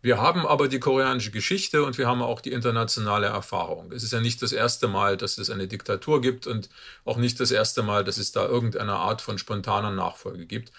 Wir 0.01 0.21
haben 0.21 0.47
aber 0.47 0.69
die 0.69 0.81
koreanische 0.81 1.31
Geschichte 1.31 1.83
und 1.83 1.99
wir 1.99 2.07
haben 2.07 2.23
auch 2.23 2.41
die 2.41 2.53
internationale 2.53 3.27
Erfahrung. 3.27 3.91
Es 3.91 4.03
ist 4.03 4.13
ja 4.13 4.21
nicht 4.21 4.43
das 4.43 4.53
erste 4.53 4.87
Mal, 4.87 5.17
dass 5.17 5.39
es 5.39 5.51
eine 5.51 5.67
Diktatur 5.67 6.21
gibt 6.21 6.47
und 6.47 6.69
auch 7.05 7.17
nicht 7.17 7.41
das 7.41 7.51
erste 7.51 7.83
Mal, 7.83 8.05
dass 8.05 8.19
es 8.19 8.31
da 8.31 8.47
irgendeine 8.47 8.93
Art 8.93 9.23
von 9.23 9.39
spontaner 9.39 9.91
Nachfolge 9.91 10.47
gibt. 10.47 10.73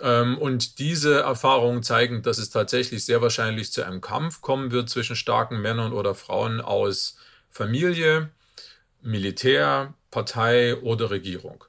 Ähm, 0.00 0.38
und 0.38 0.78
diese 0.78 1.20
Erfahrungen 1.20 1.82
zeigen, 1.82 2.22
dass 2.22 2.38
es 2.38 2.50
tatsächlich 2.50 3.04
sehr 3.04 3.22
wahrscheinlich 3.22 3.72
zu 3.72 3.84
einem 3.84 4.00
Kampf 4.00 4.40
kommen 4.40 4.70
wird 4.70 4.88
zwischen 4.90 5.16
starken 5.16 5.60
Männern 5.60 5.92
oder 5.92 6.14
Frauen 6.14 6.60
aus 6.60 7.16
Familie, 7.50 8.30
Militär, 9.02 9.94
Partei 10.10 10.76
oder 10.76 11.10
Regierung. 11.10 11.64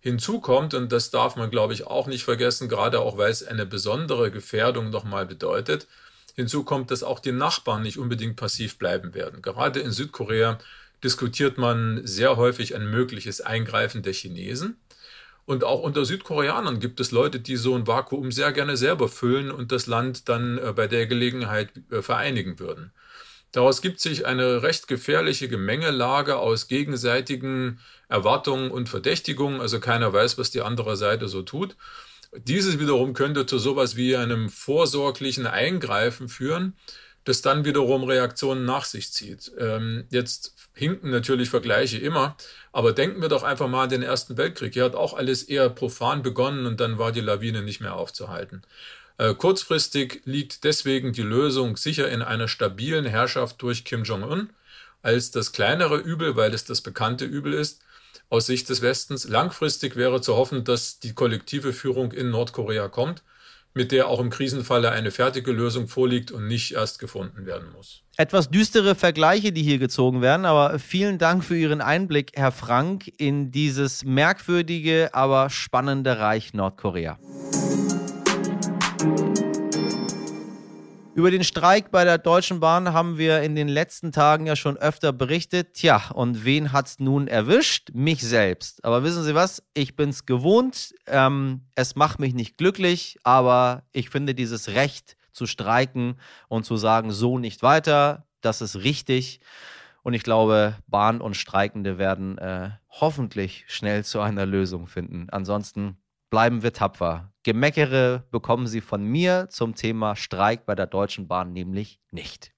Hinzu 0.00 0.40
kommt, 0.40 0.74
und 0.74 0.90
das 0.90 1.10
darf 1.10 1.36
man, 1.36 1.50
glaube 1.50 1.74
ich, 1.74 1.86
auch 1.86 2.06
nicht 2.06 2.24
vergessen, 2.24 2.68
gerade 2.68 3.00
auch 3.00 3.18
weil 3.18 3.30
es 3.30 3.44
eine 3.46 3.66
besondere 3.66 4.30
Gefährdung 4.30 4.90
nochmal 4.90 5.26
bedeutet, 5.26 5.86
hinzu 6.34 6.64
kommt, 6.64 6.90
dass 6.90 7.02
auch 7.02 7.20
die 7.20 7.32
Nachbarn 7.32 7.82
nicht 7.82 7.98
unbedingt 7.98 8.36
passiv 8.36 8.78
bleiben 8.78 9.14
werden. 9.14 9.42
Gerade 9.42 9.80
in 9.80 9.92
Südkorea 9.92 10.58
diskutiert 11.04 11.58
man 11.58 12.00
sehr 12.06 12.36
häufig 12.36 12.74
ein 12.74 12.90
mögliches 12.90 13.40
Eingreifen 13.40 14.02
der 14.02 14.12
Chinesen. 14.12 14.76
Und 15.44 15.64
auch 15.64 15.80
unter 15.80 16.04
Südkoreanern 16.04 16.78
gibt 16.78 17.00
es 17.00 17.10
Leute, 17.10 17.40
die 17.40 17.56
so 17.56 17.74
ein 17.74 17.86
Vakuum 17.86 18.30
sehr 18.30 18.52
gerne 18.52 18.76
selber 18.76 19.08
füllen 19.08 19.50
und 19.50 19.72
das 19.72 19.86
Land 19.86 20.28
dann 20.28 20.58
äh, 20.58 20.72
bei 20.72 20.86
der 20.86 21.06
Gelegenheit 21.06 21.70
äh, 21.90 22.00
vereinigen 22.02 22.58
würden. 22.58 22.92
Daraus 23.50 23.82
gibt 23.82 24.00
sich 24.00 24.24
eine 24.24 24.62
recht 24.62 24.88
gefährliche 24.88 25.48
Gemengelage 25.48 26.38
aus 26.38 26.68
gegenseitigen 26.68 27.80
Erwartungen 28.08 28.70
und 28.70 28.88
Verdächtigungen. 28.88 29.60
Also 29.60 29.78
keiner 29.78 30.12
weiß, 30.12 30.38
was 30.38 30.50
die 30.50 30.62
andere 30.62 30.96
Seite 30.96 31.28
so 31.28 31.42
tut. 31.42 31.76
Dieses 32.34 32.78
wiederum 32.78 33.12
könnte 33.12 33.44
zu 33.44 33.58
sowas 33.58 33.94
wie 33.94 34.16
einem 34.16 34.48
vorsorglichen 34.48 35.46
Eingreifen 35.46 36.30
führen, 36.30 36.76
das 37.24 37.42
dann 37.42 37.66
wiederum 37.66 38.04
Reaktionen 38.04 38.64
nach 38.64 38.86
sich 38.86 39.12
zieht. 39.12 39.52
Ähm, 39.58 40.04
jetzt 40.10 40.54
hinken 40.74 41.10
natürlich 41.10 41.50
Vergleiche 41.50 41.98
immer, 41.98 42.36
aber 42.72 42.92
denken 42.92 43.20
wir 43.20 43.28
doch 43.28 43.42
einfach 43.42 43.68
mal 43.68 43.84
an 43.84 43.90
den 43.90 44.02
Ersten 44.02 44.36
Weltkrieg. 44.36 44.72
Hier 44.72 44.84
hat 44.84 44.94
auch 44.94 45.14
alles 45.14 45.42
eher 45.42 45.68
profan 45.68 46.22
begonnen 46.22 46.66
und 46.66 46.80
dann 46.80 46.98
war 46.98 47.12
die 47.12 47.20
Lawine 47.20 47.62
nicht 47.62 47.80
mehr 47.80 47.94
aufzuhalten. 47.94 48.62
Äh, 49.18 49.34
kurzfristig 49.34 50.22
liegt 50.24 50.64
deswegen 50.64 51.12
die 51.12 51.22
Lösung 51.22 51.76
sicher 51.76 52.08
in 52.08 52.22
einer 52.22 52.48
stabilen 52.48 53.04
Herrschaft 53.04 53.60
durch 53.62 53.84
Kim 53.84 54.04
Jong-un 54.04 54.50
als 55.02 55.30
das 55.30 55.52
kleinere 55.52 55.96
Übel, 55.96 56.36
weil 56.36 56.54
es 56.54 56.64
das 56.64 56.80
bekannte 56.80 57.24
Übel 57.24 57.52
ist, 57.52 57.80
aus 58.30 58.46
Sicht 58.46 58.68
des 58.68 58.82
Westens. 58.82 59.28
Langfristig 59.28 59.96
wäre 59.96 60.20
zu 60.20 60.36
hoffen, 60.36 60.64
dass 60.64 61.00
die 61.00 61.12
kollektive 61.12 61.72
Führung 61.72 62.12
in 62.12 62.30
Nordkorea 62.30 62.88
kommt 62.88 63.22
mit 63.74 63.92
der 63.92 64.08
auch 64.08 64.20
im 64.20 64.30
Krisenfalle 64.30 64.90
eine 64.90 65.10
fertige 65.10 65.52
Lösung 65.52 65.88
vorliegt 65.88 66.30
und 66.30 66.46
nicht 66.46 66.72
erst 66.74 66.98
gefunden 66.98 67.46
werden 67.46 67.72
muss. 67.72 68.02
Etwas 68.16 68.50
düstere 68.50 68.94
Vergleiche, 68.94 69.52
die 69.52 69.62
hier 69.62 69.78
gezogen 69.78 70.20
werden, 70.20 70.44
aber 70.44 70.78
vielen 70.78 71.18
Dank 71.18 71.44
für 71.44 71.56
Ihren 71.56 71.80
Einblick, 71.80 72.32
Herr 72.34 72.52
Frank, 72.52 73.10
in 73.16 73.50
dieses 73.50 74.04
merkwürdige, 74.04 75.10
aber 75.12 75.48
spannende 75.48 76.18
Reich 76.18 76.52
Nordkorea. 76.52 77.18
Über 81.14 81.30
den 81.30 81.44
Streik 81.44 81.90
bei 81.90 82.04
der 82.04 82.16
Deutschen 82.16 82.58
Bahn 82.58 82.94
haben 82.94 83.18
wir 83.18 83.42
in 83.42 83.54
den 83.54 83.68
letzten 83.68 84.12
Tagen 84.12 84.46
ja 84.46 84.56
schon 84.56 84.78
öfter 84.78 85.12
berichtet. 85.12 85.74
Tja, 85.74 86.10
und 86.14 86.46
wen 86.46 86.72
hat's 86.72 87.00
nun 87.00 87.28
erwischt? 87.28 87.90
Mich 87.92 88.22
selbst. 88.22 88.82
Aber 88.82 89.04
wissen 89.04 89.22
Sie 89.22 89.34
was? 89.34 89.62
Ich 89.74 89.94
bin's 89.94 90.24
gewohnt. 90.24 90.94
Ähm, 91.06 91.66
es 91.74 91.96
macht 91.96 92.18
mich 92.18 92.32
nicht 92.32 92.56
glücklich, 92.56 93.18
aber 93.24 93.82
ich 93.92 94.08
finde 94.08 94.34
dieses 94.34 94.68
Recht 94.70 95.18
zu 95.32 95.44
streiken 95.44 96.14
und 96.48 96.64
zu 96.64 96.78
sagen, 96.78 97.10
so 97.10 97.38
nicht 97.38 97.62
weiter, 97.62 98.26
das 98.40 98.62
ist 98.62 98.76
richtig. 98.76 99.40
Und 100.02 100.14
ich 100.14 100.22
glaube, 100.22 100.76
Bahn 100.86 101.20
und 101.20 101.36
Streikende 101.36 101.98
werden 101.98 102.38
äh, 102.38 102.70
hoffentlich 102.88 103.66
schnell 103.68 104.02
zu 104.02 104.20
einer 104.20 104.46
Lösung 104.46 104.86
finden. 104.86 105.28
Ansonsten 105.30 105.98
bleiben 106.30 106.62
wir 106.62 106.72
tapfer. 106.72 107.31
Gemeckere 107.44 108.22
bekommen 108.30 108.68
Sie 108.68 108.80
von 108.80 109.02
mir 109.02 109.48
zum 109.50 109.74
Thema 109.74 110.14
Streik 110.14 110.64
bei 110.64 110.76
der 110.76 110.86
Deutschen 110.86 111.26
Bahn 111.26 111.52
nämlich 111.52 111.98
nicht. 112.12 112.52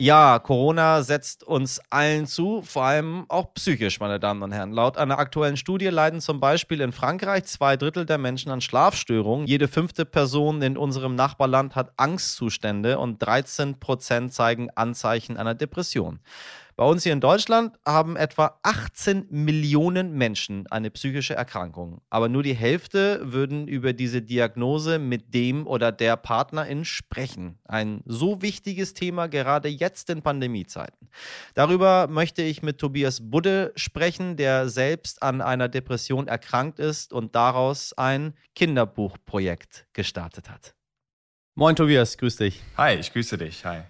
Ja, 0.00 0.38
Corona 0.38 1.02
setzt 1.02 1.42
uns 1.42 1.80
allen 1.90 2.26
zu, 2.26 2.62
vor 2.62 2.84
allem 2.84 3.26
auch 3.28 3.52
psychisch, 3.54 3.98
meine 3.98 4.20
Damen 4.20 4.42
und 4.44 4.52
Herren. 4.52 4.72
Laut 4.72 4.96
einer 4.96 5.18
aktuellen 5.18 5.56
Studie 5.56 5.86
leiden 5.88 6.20
zum 6.20 6.38
Beispiel 6.38 6.80
in 6.80 6.92
Frankreich 6.92 7.44
zwei 7.44 7.76
Drittel 7.76 8.06
der 8.06 8.18
Menschen 8.18 8.52
an 8.52 8.60
Schlafstörungen. 8.60 9.48
Jede 9.48 9.66
fünfte 9.66 10.04
Person 10.04 10.62
in 10.62 10.76
unserem 10.76 11.16
Nachbarland 11.16 11.74
hat 11.74 11.92
Angstzustände 11.96 12.98
und 12.98 13.18
13 13.20 13.80
Prozent 13.80 14.32
zeigen 14.32 14.70
Anzeichen 14.70 15.36
einer 15.36 15.54
Depression. 15.54 16.20
Bei 16.78 16.84
uns 16.84 17.02
hier 17.02 17.12
in 17.12 17.20
Deutschland 17.20 17.76
haben 17.84 18.14
etwa 18.14 18.60
18 18.62 19.26
Millionen 19.30 20.12
Menschen 20.12 20.64
eine 20.68 20.92
psychische 20.92 21.34
Erkrankung. 21.34 22.02
Aber 22.08 22.28
nur 22.28 22.44
die 22.44 22.54
Hälfte 22.54 23.20
würden 23.24 23.66
über 23.66 23.92
diese 23.92 24.22
Diagnose 24.22 25.00
mit 25.00 25.34
dem 25.34 25.66
oder 25.66 25.90
der 25.90 26.16
Partnerin 26.16 26.84
sprechen. 26.84 27.58
Ein 27.64 28.02
so 28.04 28.42
wichtiges 28.42 28.94
Thema 28.94 29.26
gerade 29.26 29.68
jetzt 29.68 30.08
in 30.08 30.22
Pandemiezeiten. 30.22 31.08
Darüber 31.54 32.06
möchte 32.06 32.42
ich 32.42 32.62
mit 32.62 32.78
Tobias 32.78 33.28
Budde 33.28 33.72
sprechen, 33.74 34.36
der 34.36 34.68
selbst 34.68 35.20
an 35.20 35.40
einer 35.40 35.68
Depression 35.68 36.28
erkrankt 36.28 36.78
ist 36.78 37.12
und 37.12 37.34
daraus 37.34 37.92
ein 37.94 38.34
Kinderbuchprojekt 38.54 39.88
gestartet 39.94 40.48
hat. 40.48 40.76
Moin 41.56 41.74
Tobias, 41.74 42.16
grüß 42.16 42.36
dich. 42.36 42.62
Hi, 42.76 42.94
ich 42.94 43.12
grüße 43.12 43.36
dich. 43.36 43.64
Hi. 43.64 43.82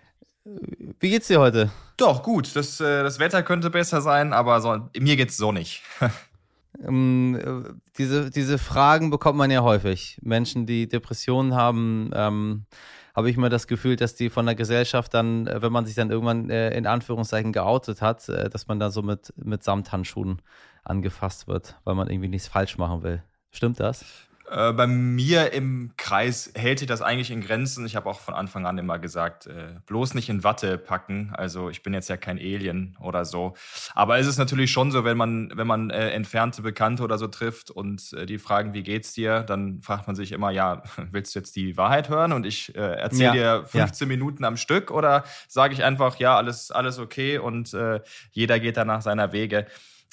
Wie 1.01 1.11
geht's 1.11 1.29
dir 1.29 1.41
heute? 1.41 1.71
Doch, 1.97 2.23
gut. 2.23 2.55
Das, 2.55 2.81
äh, 2.81 3.03
das 3.03 3.19
Wetter 3.19 3.43
könnte 3.43 3.71
besser 3.71 4.01
sein, 4.01 4.33
aber 4.33 4.61
so, 4.61 4.89
mir 4.99 5.17
geht's 5.17 5.37
so 5.37 5.53
nicht. 5.53 5.83
ähm, 6.87 7.81
diese, 7.99 8.31
diese 8.31 8.59
Fragen 8.59 9.11
bekommt 9.11 9.39
man 9.39 9.51
ja 9.51 9.63
häufig. 9.63 10.19
Menschen, 10.23 10.67
die 10.67 10.89
Depressionen 10.89 11.55
haben, 11.55 12.11
ähm, 12.15 12.67
habe 13.15 13.31
ich 13.31 13.37
immer 13.37 13.49
das 13.49 13.67
Gefühl, 13.67 13.97
dass 13.97 14.15
die 14.15 14.31
von 14.31 14.47
der 14.47 14.55
Gesellschaft 14.55 15.13
dann, 15.15 15.47
äh, 15.47 15.61
wenn 15.61 15.73
man 15.73 15.87
sich 15.87 15.95
dann 15.95 16.11
irgendwann 16.11 16.51
äh, 16.51 16.77
in 16.77 16.87
Anführungszeichen 16.87 17.53
geoutet 17.53 18.01
hat, 18.01 18.29
äh, 18.29 18.49
dass 18.49 18.69
man 18.69 18.79
dann 18.79 18.91
so 18.91 19.03
mit, 19.03 19.33
mit 19.37 19.65
Samthandschuhen 19.65 20.41
angefasst 20.85 21.49
wird, 21.49 21.77
weil 21.85 21.95
man 21.95 22.09
irgendwie 22.09 22.29
nichts 22.29 22.49
falsch 22.49 22.79
machen 22.79 23.03
will. 23.03 23.23
Stimmt 23.51 23.81
das? 23.81 24.05
Äh, 24.51 24.73
bei 24.73 24.87
mir 24.87 25.53
im 25.53 25.93
Kreis 25.97 26.51
hält 26.55 26.79
sich 26.79 26.89
das 26.89 27.03
eigentlich 27.03 27.31
in 27.31 27.41
Grenzen. 27.41 27.85
Ich 27.85 27.97
habe 27.97 28.09
auch 28.09 28.21
von 28.21 28.35
Anfang 28.35 28.67
an 28.67 28.79
immer 28.79 28.99
gesagt, 28.99 29.47
äh, 29.47 29.75
bloß 29.87 30.15
nicht 30.15 30.29
in 30.29 30.45
Watte 30.45 30.79
packen. 30.79 31.33
Also 31.35 31.69
ich 31.69 31.83
bin 31.83 31.93
jetzt 31.93 32.09
ja 32.09 32.17
kein 32.17 32.39
Alien 32.39 32.97
oder 33.01 33.25
so. 33.25 33.55
Aber 33.95 34.19
es 34.19 34.27
ist 34.27 34.39
natürlich 34.39 34.71
schon 34.71 34.91
so, 34.91 35.05
wenn 35.05 35.17
man, 35.17 35.53
wenn 35.55 35.67
man 35.67 35.91
äh, 35.91 36.11
entfernte 36.11 36.63
Bekannte 36.63 37.03
oder 37.03 37.19
so 37.19 37.27
trifft 37.27 37.71
und 37.71 38.13
äh, 38.15 38.27
die 38.27 38.39
fragen, 38.39 38.73
wie 38.73 38.83
geht's 38.83 39.13
dir, 39.13 39.43
dann 39.43 39.83
fragt 39.83 40.07
man 40.07 40.17
sich 40.17 40.33
immer, 40.33 40.51
ja, 40.51 40.83
willst 41.11 41.35
du 41.35 41.41
jetzt 41.41 41.55
die 41.57 41.77
Wahrheit 41.77 42.09
hören 42.09 42.33
und 42.33 42.47
ich 42.47 42.75
äh, 42.75 42.81
erzähle 42.81 43.37
ja, 43.37 43.59
dir 43.59 43.67
15 43.67 44.09
ja. 44.09 44.17
Minuten 44.17 44.45
am 44.45 44.57
Stück 44.57 44.91
oder 44.91 45.25
sage 45.47 45.75
ich 45.75 45.85
einfach, 45.85 46.17
ja, 46.17 46.37
alles, 46.37 46.71
alles 46.71 46.99
okay 46.99 47.39
und 47.39 47.75
äh, 47.75 48.01
jeder 48.31 48.61
geht 48.61 48.77
danach 48.77 49.03
seiner 49.03 49.33
Wege. 49.33 49.67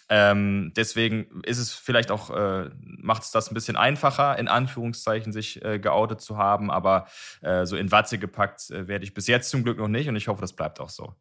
Ähm, 0.07 0.71
deswegen 0.75 1.41
ist 1.43 1.57
es 1.57 1.73
vielleicht 1.73 2.11
auch, 2.11 2.29
äh, 2.29 2.69
macht 2.79 3.23
es 3.23 3.31
das 3.31 3.49
ein 3.49 3.55
bisschen 3.55 3.75
einfacher, 3.75 4.37
in 4.37 4.47
Anführungszeichen 4.47 5.33
sich 5.33 5.63
äh, 5.65 5.79
geoutet 5.79 6.21
zu 6.21 6.37
haben, 6.37 6.69
aber 6.69 7.07
äh, 7.41 7.65
so 7.65 7.75
in 7.75 7.91
Watze 7.91 8.19
gepackt 8.19 8.69
äh, 8.69 8.87
werde 8.87 9.03
ich 9.03 9.15
bis 9.15 9.25
jetzt 9.25 9.49
zum 9.49 9.63
Glück 9.63 9.79
noch 9.79 9.87
nicht 9.87 10.07
und 10.07 10.15
ich 10.15 10.27
hoffe, 10.27 10.41
das 10.41 10.53
bleibt 10.53 10.79
auch 10.79 10.89
so. 10.89 11.15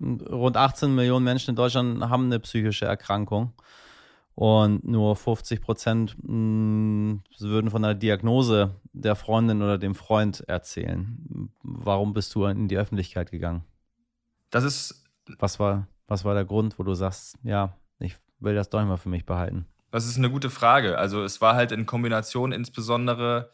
Rund 0.00 0.56
18 0.56 0.94
Millionen 0.94 1.24
Menschen 1.24 1.50
in 1.50 1.56
Deutschland 1.56 2.02
haben 2.08 2.24
eine 2.24 2.40
psychische 2.40 2.86
Erkrankung 2.86 3.52
und 4.34 4.84
nur 4.84 5.14
50 5.16 5.60
Prozent 5.60 6.16
hm, 6.26 7.22
würden 7.38 7.70
von 7.70 7.84
einer 7.84 7.94
Diagnose 7.94 8.74
der 8.92 9.14
Freundin 9.14 9.62
oder 9.62 9.76
dem 9.76 9.94
Freund 9.94 10.40
erzählen. 10.48 11.50
Warum 11.62 12.14
bist 12.14 12.34
du 12.34 12.46
in 12.46 12.66
die 12.66 12.78
Öffentlichkeit 12.78 13.30
gegangen? 13.30 13.64
Das 14.48 14.64
ist. 14.64 15.04
Was 15.38 15.60
war? 15.60 15.86
Was 16.10 16.24
war 16.24 16.34
der 16.34 16.44
Grund, 16.44 16.76
wo 16.76 16.82
du 16.82 16.92
sagst, 16.94 17.38
ja, 17.44 17.76
ich 18.00 18.18
will 18.40 18.56
das 18.56 18.68
doch 18.68 18.82
immer 18.82 18.98
für 18.98 19.08
mich 19.08 19.24
behalten? 19.24 19.66
Das 19.92 20.06
ist 20.06 20.18
eine 20.18 20.28
gute 20.28 20.50
Frage. 20.50 20.98
Also 20.98 21.22
es 21.22 21.40
war 21.40 21.54
halt 21.54 21.70
in 21.70 21.86
Kombination 21.86 22.50
insbesondere 22.50 23.50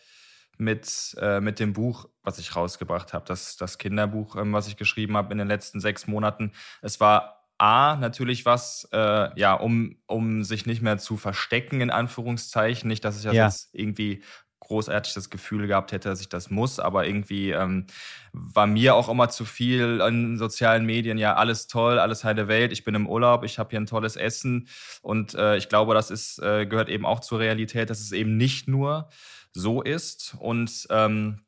mit, 0.57 1.15
äh, 1.21 1.43
mit 1.43 1.61
dem 1.61 1.75
Buch, 1.75 2.09
was 2.23 2.39
ich 2.39 2.57
rausgebracht 2.57 3.13
habe, 3.13 3.27
das, 3.27 3.59
das 3.59 3.77
Kinderbuch, 3.77 4.37
ähm, 4.37 4.55
was 4.55 4.69
ich 4.69 4.79
geschrieben 4.79 5.19
habe 5.19 5.33
in 5.33 5.39
den 5.39 5.49
letzten 5.49 5.81
sechs 5.81 6.07
Monaten. 6.07 6.53
Es 6.81 6.99
war 6.99 7.47
A, 7.59 7.97
natürlich 7.97 8.47
was, 8.47 8.89
äh, 8.91 9.39
ja, 9.39 9.53
um, 9.53 9.99
um 10.07 10.43
sich 10.43 10.65
nicht 10.65 10.81
mehr 10.81 10.97
zu 10.97 11.19
verstecken, 11.19 11.83
in 11.83 11.91
Anführungszeichen. 11.91 12.89
Nicht, 12.89 13.05
dass 13.05 13.19
ich 13.19 13.25
das 13.25 13.35
ja. 13.35 13.45
jetzt 13.45 13.69
irgendwie 13.75 14.23
großartig 14.67 15.15
das 15.15 15.31
Gefühl 15.31 15.67
gehabt 15.67 15.93
hätte, 15.93 16.09
dass 16.09 16.21
ich 16.21 16.29
das 16.29 16.51
muss, 16.51 16.79
aber 16.79 17.07
irgendwie 17.07 17.51
ähm, 17.51 17.87
war 18.33 18.67
mir 18.67 18.95
auch 18.95 19.09
immer 19.09 19.29
zu 19.29 19.45
viel 19.45 20.01
an 20.03 20.37
sozialen 20.37 20.85
Medien, 20.85 21.19
ja, 21.19 21.35
alles 21.35 21.67
toll, 21.69 21.99
alles 21.99 22.25
heile 22.25 22.49
Welt, 22.49 22.73
ich 22.73 22.85
bin 22.85 22.95
im 22.95 23.09
Urlaub, 23.09 23.45
ich 23.45 23.59
habe 23.59 23.71
hier 23.71 23.81
ein 23.81 23.87
tolles 23.87 24.17
Essen. 24.17 24.69
Und 25.03 25.35
äh, 25.35 25.57
ich 25.57 25.69
glaube, 25.69 25.95
das 25.95 26.11
ist, 26.11 26.39
äh, 26.41 26.67
gehört 26.67 26.89
eben 26.89 27.07
auch 27.07 27.21
zur 27.21 27.39
Realität, 27.39 27.91
dass 27.91 28.01
es 28.01 28.13
eben 28.13 28.37
nicht 28.37 28.69
nur 28.69 29.09
so 29.53 29.83
ist. 29.83 30.37
Und 30.39 30.87
ähm, 30.91 31.41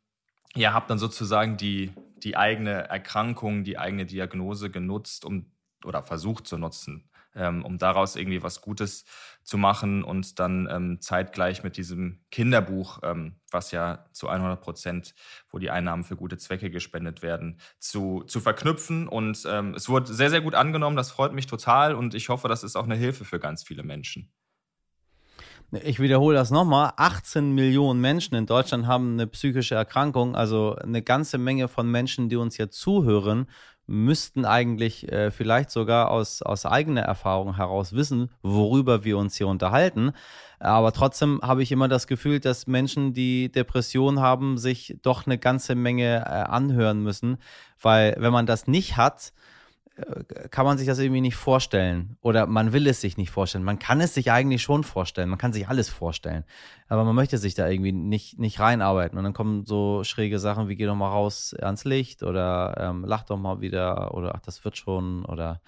ja, 0.54 0.72
habe 0.72 0.86
dann 0.88 0.98
sozusagen 0.98 1.56
die, 1.56 1.92
die 2.22 2.36
eigene 2.36 2.88
Erkrankung, 2.88 3.64
die 3.64 3.78
eigene 3.78 4.06
Diagnose 4.06 4.70
genutzt, 4.70 5.24
um 5.24 5.52
oder 5.84 6.02
versucht 6.02 6.46
zu 6.46 6.58
nutzen, 6.58 7.08
ähm, 7.38 7.64
um 7.64 7.78
daraus 7.78 8.16
irgendwie 8.16 8.42
was 8.42 8.60
Gutes 8.60 9.04
zu 9.42 9.56
machen 9.56 10.04
und 10.04 10.38
dann 10.38 10.68
ähm, 10.70 11.00
zeitgleich 11.00 11.62
mit 11.62 11.76
diesem 11.76 12.20
Kinderbuch, 12.30 12.98
ähm, 13.02 13.36
was 13.50 13.70
ja 13.70 14.04
zu 14.12 14.28
100 14.28 14.60
Prozent, 14.60 15.14
wo 15.50 15.58
die 15.58 15.70
Einnahmen 15.70 16.04
für 16.04 16.16
gute 16.16 16.36
Zwecke 16.36 16.70
gespendet 16.70 17.22
werden, 17.22 17.58
zu, 17.78 18.24
zu 18.26 18.40
verknüpfen. 18.40 19.08
Und 19.08 19.46
ähm, 19.48 19.72
es 19.74 19.88
wurde 19.88 20.12
sehr, 20.12 20.30
sehr 20.30 20.42
gut 20.42 20.54
angenommen. 20.54 20.96
Das 20.96 21.10
freut 21.10 21.32
mich 21.32 21.46
total 21.46 21.94
und 21.94 22.14
ich 22.14 22.28
hoffe, 22.28 22.48
das 22.48 22.62
ist 22.62 22.76
auch 22.76 22.84
eine 22.84 22.96
Hilfe 22.96 23.24
für 23.24 23.40
ganz 23.40 23.62
viele 23.62 23.82
Menschen. 23.82 24.30
Ich 25.70 26.00
wiederhole 26.00 26.34
das 26.34 26.50
nochmal. 26.50 26.92
18 26.96 27.54
Millionen 27.54 28.00
Menschen 28.00 28.34
in 28.34 28.46
Deutschland 28.46 28.86
haben 28.86 29.14
eine 29.14 29.26
psychische 29.26 29.74
Erkrankung. 29.74 30.34
Also 30.34 30.76
eine 30.76 31.02
ganze 31.02 31.36
Menge 31.36 31.68
von 31.68 31.90
Menschen, 31.90 32.30
die 32.30 32.36
uns 32.36 32.56
hier 32.56 32.70
zuhören, 32.70 33.48
müssten 33.88 34.44
eigentlich 34.44 35.10
äh, 35.10 35.30
vielleicht 35.30 35.70
sogar 35.70 36.10
aus, 36.10 36.42
aus 36.42 36.66
eigener 36.66 37.00
Erfahrung 37.02 37.56
heraus 37.56 37.94
wissen, 37.94 38.30
worüber 38.42 39.02
wir 39.02 39.18
uns 39.18 39.36
hier 39.36 39.48
unterhalten. 39.48 40.12
Aber 40.60 40.92
trotzdem 40.92 41.40
habe 41.42 41.62
ich 41.62 41.72
immer 41.72 41.88
das 41.88 42.06
Gefühl, 42.06 42.38
dass 42.38 42.66
Menschen, 42.66 43.14
die 43.14 43.50
Depression 43.50 44.20
haben, 44.20 44.58
sich 44.58 44.98
doch 45.02 45.26
eine 45.26 45.38
ganze 45.38 45.74
Menge 45.74 46.18
äh, 46.18 46.28
anhören 46.28 47.02
müssen, 47.02 47.38
weil 47.80 48.14
wenn 48.18 48.32
man 48.32 48.46
das 48.46 48.66
nicht 48.66 48.96
hat, 48.96 49.32
kann 50.50 50.64
man 50.64 50.78
sich 50.78 50.86
das 50.86 50.98
irgendwie 50.98 51.20
nicht 51.20 51.36
vorstellen 51.36 52.16
oder 52.20 52.46
man 52.46 52.72
will 52.72 52.86
es 52.86 53.00
sich 53.00 53.16
nicht 53.16 53.30
vorstellen. 53.30 53.64
Man 53.64 53.78
kann 53.78 54.00
es 54.00 54.14
sich 54.14 54.30
eigentlich 54.30 54.62
schon 54.62 54.84
vorstellen, 54.84 55.28
man 55.28 55.38
kann 55.38 55.52
sich 55.52 55.68
alles 55.68 55.88
vorstellen, 55.88 56.44
aber 56.88 57.04
man 57.04 57.14
möchte 57.14 57.38
sich 57.38 57.54
da 57.54 57.68
irgendwie 57.68 57.92
nicht, 57.92 58.38
nicht 58.38 58.60
reinarbeiten 58.60 59.18
und 59.18 59.24
dann 59.24 59.32
kommen 59.32 59.66
so 59.66 60.04
schräge 60.04 60.38
Sachen 60.38 60.68
wie 60.68 60.76
geh 60.76 60.86
doch 60.86 60.94
mal 60.94 61.10
raus 61.10 61.54
ans 61.60 61.84
Licht 61.84 62.22
oder 62.22 62.76
ähm, 62.78 63.04
lach 63.04 63.24
doch 63.24 63.38
mal 63.38 63.60
wieder 63.60 64.14
oder 64.14 64.34
ach, 64.34 64.40
das 64.40 64.64
wird 64.64 64.76
schon 64.76 65.24
oder 65.24 65.60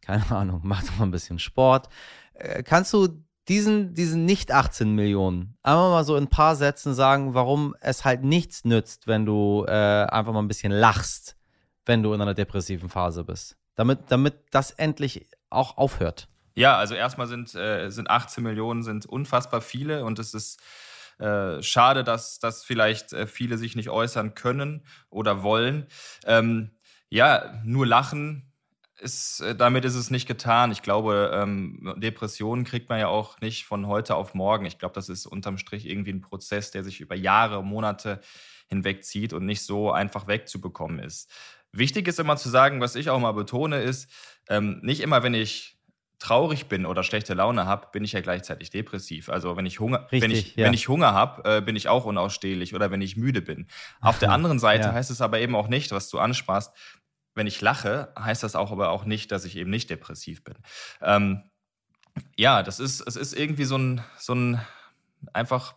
keine 0.00 0.28
Ahnung, 0.30 0.62
mach 0.64 0.82
doch 0.82 0.98
mal 0.98 1.04
ein 1.04 1.12
bisschen 1.12 1.38
Sport. 1.38 1.88
Äh, 2.34 2.62
kannst 2.64 2.92
du 2.92 3.08
diesen, 3.48 3.94
diesen 3.94 4.24
nicht 4.24 4.50
18 4.50 4.92
Millionen 4.92 5.56
einfach 5.62 5.90
mal 5.90 6.04
so 6.04 6.16
in 6.16 6.24
ein 6.24 6.30
paar 6.30 6.56
Sätzen 6.56 6.94
sagen, 6.94 7.34
warum 7.34 7.76
es 7.80 8.04
halt 8.04 8.24
nichts 8.24 8.64
nützt, 8.64 9.06
wenn 9.06 9.24
du 9.24 9.64
äh, 9.68 9.70
einfach 9.70 10.32
mal 10.32 10.40
ein 10.40 10.48
bisschen 10.48 10.72
lachst, 10.72 11.36
wenn 11.84 12.02
du 12.02 12.12
in 12.12 12.20
einer 12.20 12.34
depressiven 12.34 12.88
Phase 12.88 13.22
bist? 13.22 13.56
Damit, 13.76 14.00
damit 14.08 14.34
das 14.50 14.72
endlich 14.72 15.26
auch 15.48 15.76
aufhört? 15.76 16.28
Ja, 16.54 16.76
also 16.76 16.94
erstmal 16.94 17.26
sind, 17.26 17.54
äh, 17.54 17.90
sind 17.90 18.10
18 18.10 18.42
Millionen 18.42 18.82
sind 18.82 19.06
unfassbar 19.06 19.60
viele 19.60 20.04
und 20.04 20.18
es 20.18 20.34
ist 20.34 20.60
äh, 21.18 21.62
schade, 21.62 22.02
dass, 22.02 22.38
dass 22.38 22.64
vielleicht 22.64 23.12
äh, 23.12 23.26
viele 23.26 23.58
sich 23.58 23.76
nicht 23.76 23.90
äußern 23.90 24.34
können 24.34 24.84
oder 25.10 25.42
wollen. 25.42 25.86
Ähm, 26.24 26.72
ja, 27.08 27.60
nur 27.64 27.86
lachen 27.86 28.52
ist, 28.98 29.40
äh, 29.40 29.54
damit 29.54 29.84
ist 29.84 29.94
es 29.94 30.10
nicht 30.10 30.26
getan. 30.26 30.72
Ich 30.72 30.82
glaube, 30.82 31.30
ähm, 31.34 31.94
Depressionen 31.98 32.64
kriegt 32.64 32.88
man 32.88 32.98
ja 32.98 33.08
auch 33.08 33.40
nicht 33.40 33.66
von 33.66 33.86
heute 33.86 34.14
auf 34.14 34.34
morgen. 34.34 34.64
Ich 34.64 34.78
glaube, 34.78 34.94
das 34.94 35.08
ist 35.08 35.26
unterm 35.26 35.58
Strich 35.58 35.86
irgendwie 35.86 36.12
ein 36.12 36.22
Prozess, 36.22 36.70
der 36.70 36.84
sich 36.84 37.00
über 37.00 37.14
Jahre, 37.14 37.62
Monate 37.62 38.20
hinwegzieht 38.68 39.32
und 39.32 39.44
nicht 39.46 39.62
so 39.62 39.92
einfach 39.92 40.26
wegzubekommen 40.26 40.98
ist. 40.98 41.30
Wichtig 41.78 42.08
ist 42.08 42.18
immer 42.18 42.36
zu 42.36 42.48
sagen, 42.48 42.80
was 42.80 42.94
ich 42.94 43.10
auch 43.10 43.18
mal 43.18 43.32
betone, 43.32 43.80
ist, 43.80 44.10
ähm, 44.48 44.80
nicht 44.82 45.00
immer, 45.00 45.22
wenn 45.22 45.34
ich 45.34 45.76
traurig 46.18 46.66
bin 46.66 46.86
oder 46.86 47.02
schlechte 47.02 47.34
Laune 47.34 47.66
habe, 47.66 47.88
bin 47.92 48.02
ich 48.02 48.12
ja 48.12 48.20
gleichzeitig 48.20 48.70
depressiv. 48.70 49.28
Also 49.28 49.56
wenn 49.56 49.66
ich 49.66 49.80
Hunger, 49.80 50.08
Richtig, 50.10 50.22
wenn 50.22 50.30
ich, 50.30 50.56
ja. 50.56 50.64
wenn 50.64 50.74
ich 50.74 50.88
Hunger 50.88 51.12
habe, 51.12 51.56
äh, 51.58 51.60
bin 51.60 51.76
ich 51.76 51.88
auch 51.88 52.04
unausstehlich 52.06 52.74
oder 52.74 52.90
wenn 52.90 53.02
ich 53.02 53.16
müde 53.16 53.42
bin. 53.42 53.66
Auf 54.00 54.18
der 54.18 54.32
anderen 54.32 54.58
Seite 54.58 54.88
ja. 54.88 54.92
heißt 54.94 55.10
es 55.10 55.20
aber 55.20 55.40
eben 55.40 55.54
auch 55.54 55.68
nicht, 55.68 55.92
was 55.92 56.08
du 56.08 56.18
ansprachst, 56.18 56.72
wenn 57.34 57.46
ich 57.46 57.60
lache, 57.60 58.12
heißt 58.18 58.42
das 58.42 58.56
auch 58.56 58.72
aber 58.72 58.90
auch 58.90 59.04
nicht, 59.04 59.30
dass 59.30 59.44
ich 59.44 59.56
eben 59.56 59.70
nicht 59.70 59.90
depressiv 59.90 60.42
bin. 60.42 60.56
Ähm, 61.02 61.42
ja, 62.38 62.62
das 62.62 62.80
ist, 62.80 63.02
es 63.02 63.16
ist 63.16 63.34
irgendwie 63.34 63.64
so 63.64 63.76
ein, 63.76 64.02
so 64.18 64.34
ein 64.34 64.60
einfach 65.34 65.74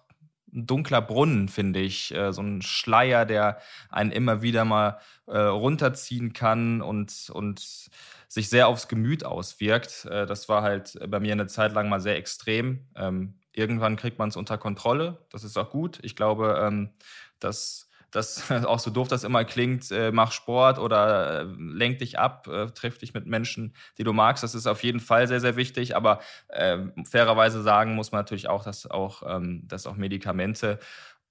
dunkler 0.52 1.02
Brunnen, 1.02 1.50
finde 1.50 1.80
ich. 1.80 2.14
Äh, 2.14 2.34
so 2.34 2.42
ein 2.42 2.62
Schleier, 2.62 3.26
der 3.26 3.60
einen 3.90 4.12
immer 4.12 4.42
wieder 4.42 4.66
mal 4.66 5.00
äh, 5.28 5.38
runterziehen 5.38 6.34
kann 6.34 6.82
und, 6.82 7.30
und 7.34 7.90
sich 8.28 8.50
sehr 8.50 8.68
aufs 8.68 8.88
Gemüt 8.88 9.26
auswirkt. 9.26 10.06
Äh, 10.06 10.26
das 10.26 10.50
war 10.50 10.62
halt 10.62 11.00
bei 11.10 11.20
mir 11.20 11.34
eine 11.34 11.48
Zeit 11.48 11.74
lang 11.74 11.90
mal 11.90 12.02
sehr 12.02 12.18
extrem. 12.18 12.88
Ähm, 12.96 13.36
irgendwann 13.54 13.96
kriegt 13.96 14.20
man 14.20 14.30
es 14.30 14.36
unter 14.36 14.58
Kontrolle. 14.58 15.26
Das 15.32 15.44
ist 15.44 15.58
auch 15.58 15.70
gut. 15.70 16.00
Ich 16.04 16.16
glaube, 16.16 16.60
ähm, 16.62 16.92
dass 17.40 17.89
das 18.12 18.52
auch 18.66 18.80
so 18.80 18.92
doof 18.92 19.08
das 19.08 19.24
immer 19.24 19.46
klingt, 19.46 19.92
äh, 19.92 20.12
mach 20.12 20.32
Sport 20.32 20.80
oder 20.80 21.42
äh, 21.42 21.44
lenk 21.58 22.00
dich 22.00 22.20
ab, 22.20 22.48
äh, 22.48 22.68
triff 22.68 22.98
dich 22.98 23.14
mit 23.14 23.26
Menschen, 23.26 23.76
die 23.98 24.04
du 24.04 24.14
magst. 24.14 24.44
Das 24.44 24.56
ist 24.56 24.68
auf 24.68 24.84
jeden 24.84 25.00
Fall 25.00 25.28
sehr, 25.28 25.40
sehr 25.40 25.56
wichtig. 25.56 25.96
Aber 25.96 26.20
äh, 26.50 26.78
fairerweise 27.06 27.62
sagen 27.62 27.96
muss 27.96 28.12
man 28.12 28.20
natürlich 28.20 28.50
auch, 28.50 28.64
dass 28.64 28.90
auch, 28.90 29.24
ähm, 29.26 29.68
dass 29.68 29.88
auch 29.88 29.96
Medikamente 29.96 30.80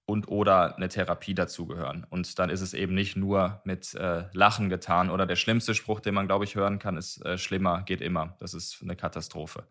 und 0.09 0.27
oder 0.29 0.77
eine 0.77 0.89
Therapie 0.89 1.35
dazugehören. 1.35 2.07
Und 2.09 2.39
dann 2.39 2.49
ist 2.49 2.63
es 2.63 2.73
eben 2.73 2.95
nicht 2.95 3.15
nur 3.17 3.61
mit 3.65 3.95
äh, 3.95 4.25
Lachen 4.33 4.71
getan. 4.71 5.11
Oder 5.11 5.27
der 5.27 5.37
schlimmste 5.37 5.75
Spruch, 5.75 6.01
den 6.01 6.15
man, 6.15 6.27
glaube 6.27 6.47
ich, 6.47 6.55
hören 6.55 6.79
kann, 6.79 6.97
ist 6.97 7.25
äh, 7.27 7.37
schlimmer 7.37 7.83
geht 7.83 8.01
immer. 8.01 8.35
Das 8.39 8.55
ist 8.55 8.83
eine 8.83 8.97
Katastrophe. 8.97 9.65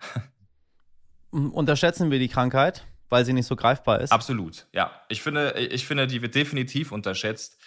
Unterschätzen 1.31 2.11
wir 2.11 2.19
die 2.19 2.27
Krankheit? 2.27 2.85
Weil 3.09 3.25
sie 3.25 3.33
nicht 3.33 3.47
so 3.47 3.55
greifbar 3.55 4.01
ist? 4.01 4.11
Absolut, 4.11 4.67
ja. 4.73 4.91
Ich 5.09 5.21
finde, 5.21 5.53
ich 5.57 5.85
finde, 5.85 6.07
die 6.07 6.21
wird 6.21 6.35
definitiv 6.35 6.91
unterschätzt. 6.91 7.57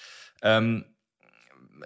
Ähm, 0.42 0.84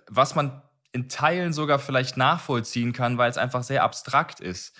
was 0.08 0.34
man 0.34 0.62
in 0.92 1.08
Teilen 1.08 1.52
sogar 1.52 1.78
vielleicht 1.78 2.16
nachvollziehen 2.16 2.92
kann, 2.92 3.18
weil 3.18 3.30
es 3.30 3.36
einfach 3.36 3.64
sehr 3.64 3.82
abstrakt 3.82 4.40
ist. 4.40 4.76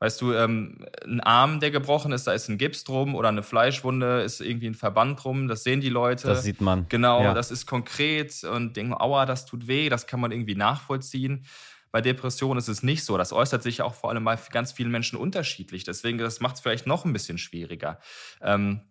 Weißt 0.00 0.20
du, 0.20 0.32
ähm, 0.32 0.86
ein 1.04 1.20
Arm, 1.20 1.58
der 1.58 1.72
gebrochen 1.72 2.12
ist, 2.12 2.26
da 2.26 2.32
ist 2.32 2.48
ein 2.48 2.56
Gips 2.56 2.84
drum 2.84 3.16
oder 3.16 3.28
eine 3.28 3.42
Fleischwunde, 3.42 4.22
ist 4.22 4.40
irgendwie 4.40 4.68
ein 4.68 4.74
Verband 4.74 5.22
drum, 5.22 5.48
das 5.48 5.64
sehen 5.64 5.80
die 5.80 5.88
Leute. 5.88 6.28
Das 6.28 6.44
sieht 6.44 6.60
man. 6.60 6.86
Genau, 6.88 7.22
ja. 7.22 7.34
das 7.34 7.50
ist 7.50 7.66
konkret 7.66 8.44
und 8.44 8.76
denken, 8.76 8.94
aua, 8.94 9.26
das 9.26 9.44
tut 9.44 9.66
weh, 9.66 9.88
das 9.88 10.06
kann 10.06 10.20
man 10.20 10.30
irgendwie 10.30 10.54
nachvollziehen. 10.54 11.44
Bei 11.90 12.00
Depressionen 12.00 12.58
ist 12.58 12.68
es 12.68 12.82
nicht 12.82 13.04
so. 13.04 13.16
Das 13.16 13.32
äußert 13.32 13.62
sich 13.62 13.82
auch 13.82 13.94
vor 13.94 14.10
allem 14.10 14.24
bei 14.24 14.38
ganz 14.50 14.72
vielen 14.72 14.90
Menschen 14.90 15.18
unterschiedlich. 15.18 15.84
Deswegen, 15.84 16.18
das 16.18 16.40
macht 16.40 16.56
es 16.56 16.60
vielleicht 16.60 16.86
noch 16.86 17.04
ein 17.04 17.12
bisschen 17.12 17.38
schwieriger. 17.38 17.98
Ähm, 18.40 18.82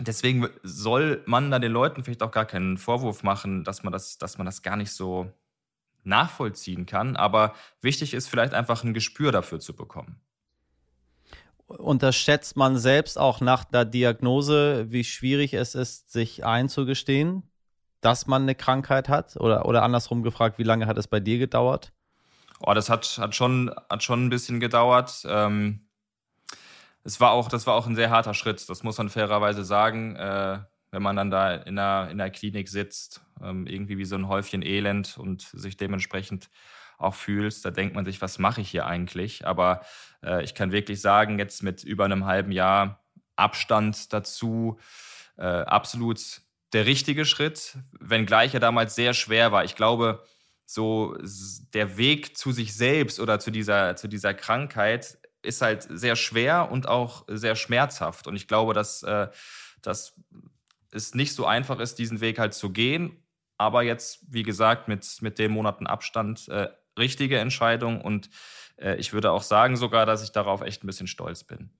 deswegen 0.00 0.48
soll 0.62 1.22
man 1.26 1.50
da 1.50 1.58
den 1.58 1.72
Leuten 1.72 2.04
vielleicht 2.04 2.22
auch 2.22 2.30
gar 2.30 2.44
keinen 2.44 2.76
Vorwurf 2.76 3.22
machen, 3.22 3.64
dass 3.64 3.82
man 3.82 3.92
das, 3.92 4.18
dass 4.18 4.38
man 4.38 4.44
das 4.44 4.62
gar 4.62 4.76
nicht 4.76 4.92
so 4.92 5.32
nachvollziehen 6.04 6.86
kann. 6.86 7.16
Aber 7.16 7.54
wichtig 7.80 8.14
ist 8.14 8.28
vielleicht 8.28 8.54
einfach 8.54 8.84
ein 8.84 8.94
Gespür 8.94 9.32
dafür 9.32 9.60
zu 9.60 9.74
bekommen. 9.74 10.20
Unterschätzt 11.66 12.56
man 12.56 12.78
selbst 12.78 13.18
auch 13.18 13.40
nach 13.40 13.64
der 13.64 13.84
Diagnose, 13.84 14.86
wie 14.90 15.02
schwierig 15.02 15.52
es 15.52 15.74
ist, 15.74 16.12
sich 16.12 16.44
einzugestehen, 16.44 17.42
dass 18.00 18.28
man 18.28 18.42
eine 18.42 18.54
Krankheit 18.54 19.08
hat? 19.08 19.36
Oder, 19.36 19.66
oder 19.66 19.82
andersrum 19.82 20.22
gefragt, 20.22 20.58
wie 20.58 20.62
lange 20.62 20.86
hat 20.86 20.96
es 20.96 21.08
bei 21.08 21.18
dir 21.18 21.38
gedauert? 21.38 21.92
Oh, 22.60 22.74
das 22.74 22.88
hat, 22.88 23.18
hat, 23.18 23.34
schon, 23.34 23.74
hat 23.90 24.02
schon 24.02 24.26
ein 24.26 24.30
bisschen 24.30 24.60
gedauert. 24.60 25.24
Ähm, 25.28 25.86
es 27.04 27.20
war 27.20 27.32
auch, 27.32 27.48
das 27.48 27.66
war 27.66 27.74
auch 27.74 27.86
ein 27.86 27.94
sehr 27.94 28.10
harter 28.10 28.34
Schritt, 28.34 28.68
das 28.68 28.82
muss 28.82 28.98
man 28.98 29.08
fairerweise 29.08 29.64
sagen. 29.64 30.16
Äh, 30.16 30.60
wenn 30.90 31.02
man 31.02 31.16
dann 31.16 31.30
da 31.30 31.54
in 31.54 31.76
der, 31.76 32.08
in 32.10 32.18
der 32.18 32.30
Klinik 32.30 32.68
sitzt, 32.68 33.20
ähm, 33.42 33.66
irgendwie 33.66 33.98
wie 33.98 34.04
so 34.04 34.16
ein 34.16 34.28
Häufchen 34.28 34.62
Elend 34.62 35.18
und 35.18 35.42
sich 35.42 35.76
dementsprechend 35.76 36.48
auch 36.98 37.14
fühlst, 37.14 37.64
da 37.64 37.70
denkt 37.70 37.94
man 37.94 38.04
sich, 38.04 38.22
was 38.22 38.38
mache 38.38 38.62
ich 38.62 38.70
hier 38.70 38.86
eigentlich? 38.86 39.46
Aber 39.46 39.82
äh, 40.22 40.42
ich 40.42 40.54
kann 40.54 40.72
wirklich 40.72 41.00
sagen, 41.00 41.38
jetzt 41.38 41.62
mit 41.62 41.84
über 41.84 42.04
einem 42.04 42.24
halben 42.24 42.52
Jahr 42.52 43.04
Abstand 43.36 44.12
dazu, 44.12 44.78
äh, 45.36 45.42
absolut 45.44 46.40
der 46.72 46.86
richtige 46.86 47.24
Schritt, 47.24 47.76
wenngleich 48.00 48.54
er 48.54 48.60
damals 48.60 48.94
sehr 48.94 49.12
schwer 49.12 49.52
war. 49.52 49.64
Ich 49.64 49.76
glaube, 49.76 50.24
so 50.66 51.16
der 51.72 51.96
Weg 51.96 52.36
zu 52.36 52.52
sich 52.52 52.74
selbst 52.74 53.20
oder 53.20 53.38
zu 53.38 53.50
dieser, 53.50 53.96
zu 53.96 54.08
dieser 54.08 54.34
Krankheit 54.34 55.18
ist 55.42 55.62
halt 55.62 55.86
sehr 55.88 56.16
schwer 56.16 56.70
und 56.70 56.88
auch 56.88 57.24
sehr 57.28 57.54
schmerzhaft. 57.54 58.26
Und 58.26 58.36
ich 58.36 58.48
glaube, 58.48 58.74
dass, 58.74 59.02
äh, 59.04 59.28
dass 59.80 60.20
es 60.90 61.14
nicht 61.14 61.34
so 61.34 61.46
einfach 61.46 61.78
ist, 61.78 61.98
diesen 61.98 62.20
Weg 62.20 62.38
halt 62.38 62.52
zu 62.52 62.70
gehen. 62.70 63.22
Aber 63.56 63.82
jetzt, 63.82 64.20
wie 64.28 64.42
gesagt, 64.42 64.88
mit, 64.88 65.06
mit 65.22 65.38
den 65.38 65.52
Monaten 65.52 65.86
Abstand, 65.86 66.48
äh, 66.48 66.68
richtige 66.98 67.38
Entscheidung. 67.38 68.00
Und 68.00 68.28
äh, 68.76 68.96
ich 68.96 69.12
würde 69.12 69.30
auch 69.30 69.42
sagen 69.42 69.76
sogar, 69.76 70.04
dass 70.04 70.22
ich 70.22 70.32
darauf 70.32 70.62
echt 70.62 70.82
ein 70.82 70.88
bisschen 70.88 71.06
stolz 71.06 71.44
bin. 71.44 71.70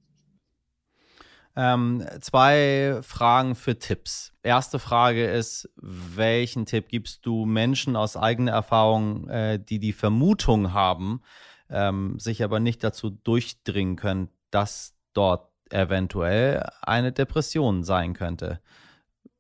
Ähm, 1.57 2.07
zwei 2.21 2.99
Fragen 3.01 3.55
für 3.55 3.79
Tipps. 3.79 4.33
Erste 4.43 4.79
Frage 4.79 5.27
ist, 5.27 5.71
welchen 5.77 6.67
Tipp 6.67 6.89
gibst 6.89 7.25
du 7.25 7.47
Menschen 7.47 7.97
aus 7.97 8.17
eigener 8.17 8.53
Erfahrung, 8.53 9.27
äh, 9.29 9.59
die 9.59 9.79
die 9.79 9.95
Vermutung 9.95 10.75
haben, 10.75 11.23
ähm, 11.71 12.19
sich 12.19 12.45
aber 12.45 12.61
nicht 12.61 12.85
dazu 12.85 13.09
durchdringen 13.09 13.97
können, 13.97 14.29
dass 14.51 14.95
dort 15.15 15.51
eventuell 15.71 16.69
eine 16.83 17.13
Depression 17.13 17.85
sein 17.85 18.13
könnte? 18.13 18.61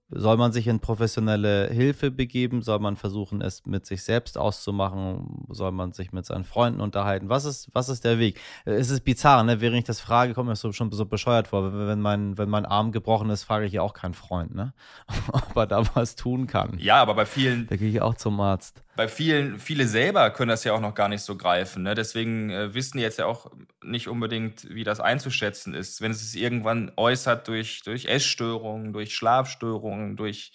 Soll 0.08 0.36
man 0.36 0.52
sich 0.52 0.68
in 0.68 0.78
professionelle 0.78 1.68
Hilfe 1.68 2.12
begeben? 2.12 2.62
Soll 2.62 2.78
man 2.78 2.96
versuchen, 2.96 3.40
es 3.42 3.66
mit 3.66 3.86
sich 3.86 4.04
selbst 4.04 4.38
auszumachen? 4.38 5.46
Soll 5.48 5.72
man 5.72 5.90
sich 5.92 6.12
mit 6.12 6.24
seinen 6.24 6.44
Freunden 6.44 6.80
unterhalten? 6.80 7.28
Was 7.28 7.44
ist, 7.44 7.68
was 7.72 7.88
ist 7.88 8.04
der 8.04 8.20
Weg? 8.20 8.40
Es 8.64 8.90
ist 8.90 9.00
bizarr, 9.00 9.42
ne? 9.42 9.60
Während 9.60 9.78
ich 9.78 9.84
das 9.84 9.98
frage, 9.98 10.32
kommt 10.32 10.48
mir 10.48 10.54
so, 10.54 10.70
schon 10.70 10.92
so 10.92 11.06
bescheuert 11.06 11.48
vor. 11.48 11.88
Wenn 11.88 12.00
mein, 12.00 12.38
wenn 12.38 12.48
mein 12.48 12.66
Arm 12.66 12.92
gebrochen 12.92 13.30
ist, 13.30 13.42
frage 13.42 13.66
ich 13.66 13.72
ja 13.72 13.82
auch 13.82 13.94
keinen 13.94 14.14
Freund, 14.14 14.54
ne? 14.54 14.74
Ob 15.32 15.56
er 15.56 15.66
da 15.66 15.82
was 15.94 16.14
tun 16.14 16.46
kann. 16.46 16.78
Ja, 16.78 17.02
aber 17.02 17.14
bei 17.14 17.26
vielen. 17.26 17.66
Da 17.66 17.74
gehe 17.74 17.90
ich 17.90 18.00
auch 18.00 18.14
zum 18.14 18.38
Arzt 18.40 18.85
bei 18.96 19.08
vielen, 19.08 19.58
viele 19.58 19.86
selber 19.86 20.30
können 20.30 20.48
das 20.48 20.64
ja 20.64 20.72
auch 20.72 20.80
noch 20.80 20.94
gar 20.94 21.08
nicht 21.08 21.22
so 21.22 21.36
greifen. 21.36 21.82
Ne? 21.82 21.94
Deswegen 21.94 22.50
äh, 22.50 22.74
wissen 22.74 22.96
die 22.96 23.02
jetzt 23.02 23.18
ja 23.18 23.26
auch 23.26 23.50
nicht 23.84 24.08
unbedingt, 24.08 24.68
wie 24.74 24.84
das 24.84 25.00
einzuschätzen 25.00 25.74
ist. 25.74 26.00
Wenn 26.00 26.12
es 26.12 26.32
sich 26.32 26.42
irgendwann 26.42 26.90
äußert 26.96 27.46
durch, 27.46 27.82
durch 27.82 28.06
Essstörungen, 28.06 28.94
durch 28.94 29.14
Schlafstörungen, 29.14 30.16
durch 30.16 30.50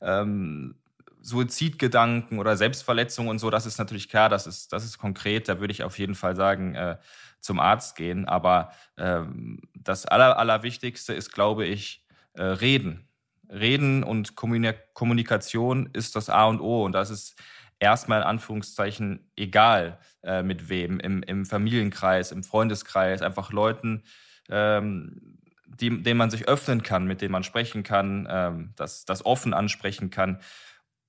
ähm, 0.00 0.76
Suizidgedanken 1.20 2.38
oder 2.38 2.56
Selbstverletzungen 2.56 3.28
und 3.28 3.40
so, 3.40 3.50
das 3.50 3.66
ist 3.66 3.78
natürlich 3.78 4.08
klar, 4.08 4.28
das 4.28 4.46
ist, 4.46 4.72
das 4.72 4.84
ist 4.84 4.98
konkret. 4.98 5.48
Da 5.48 5.58
würde 5.58 5.72
ich 5.72 5.82
auf 5.82 5.98
jeden 5.98 6.14
Fall 6.14 6.36
sagen, 6.36 6.76
äh, 6.76 6.96
zum 7.40 7.58
Arzt 7.58 7.96
gehen. 7.96 8.24
Aber 8.26 8.72
ähm, 8.96 9.60
das 9.74 10.06
Aller, 10.06 10.38
Allerwichtigste 10.38 11.12
ist, 11.12 11.32
glaube 11.32 11.66
ich, 11.66 12.04
äh, 12.34 12.42
reden. 12.42 13.08
Reden 13.48 14.04
und 14.04 14.36
Kommunikation 14.36 15.90
ist 15.92 16.14
das 16.14 16.30
A 16.30 16.44
und 16.44 16.60
O. 16.60 16.84
Und 16.84 16.92
das 16.92 17.10
ist 17.10 17.34
erstmal 17.80 18.20
in 18.20 18.26
Anführungszeichen 18.26 19.30
egal 19.36 19.98
äh, 20.22 20.42
mit 20.42 20.68
wem, 20.68 21.00
im, 21.00 21.22
im 21.22 21.46
Familienkreis, 21.46 22.30
im 22.30 22.44
Freundeskreis, 22.44 23.22
einfach 23.22 23.52
Leuten, 23.52 24.04
ähm, 24.48 25.38
die, 25.66 26.02
denen 26.02 26.18
man 26.18 26.30
sich 26.30 26.46
öffnen 26.46 26.82
kann, 26.82 27.06
mit 27.06 27.22
denen 27.22 27.32
man 27.32 27.42
sprechen 27.42 27.82
kann, 27.82 28.28
ähm, 28.30 28.72
das, 28.76 29.04
das 29.04 29.24
offen 29.24 29.54
ansprechen 29.54 30.10
kann. 30.10 30.40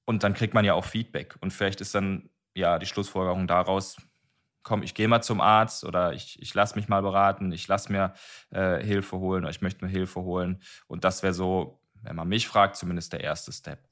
Und 0.05 0.23
dann 0.23 0.33
kriegt 0.33 0.53
man 0.53 0.65
ja 0.65 0.73
auch 0.73 0.85
Feedback. 0.85 1.35
Und 1.41 1.51
vielleicht 1.51 1.81
ist 1.81 1.93
dann 1.93 2.29
ja 2.55 2.79
die 2.79 2.85
Schlussfolgerung 2.85 3.47
daraus, 3.47 3.97
komm, 4.63 4.83
ich 4.83 4.93
gehe 4.93 5.07
mal 5.07 5.21
zum 5.21 5.41
Arzt 5.41 5.83
oder 5.83 6.13
ich, 6.13 6.41
ich 6.41 6.53
lasse 6.53 6.75
mich 6.75 6.87
mal 6.87 7.01
beraten, 7.01 7.51
ich 7.51 7.67
lasse 7.67 7.91
mir 7.91 8.13
äh, 8.51 8.83
Hilfe 8.83 9.17
holen 9.17 9.43
oder 9.43 9.51
ich 9.51 9.61
möchte 9.61 9.83
mir 9.83 9.91
Hilfe 9.91 10.21
holen. 10.21 10.61
Und 10.87 11.03
das 11.03 11.23
wäre 11.23 11.33
so, 11.33 11.81
wenn 12.01 12.15
man 12.15 12.27
mich 12.27 12.47
fragt, 12.47 12.75
zumindest 12.77 13.13
der 13.13 13.21
erste 13.21 13.51
Step. 13.51 13.90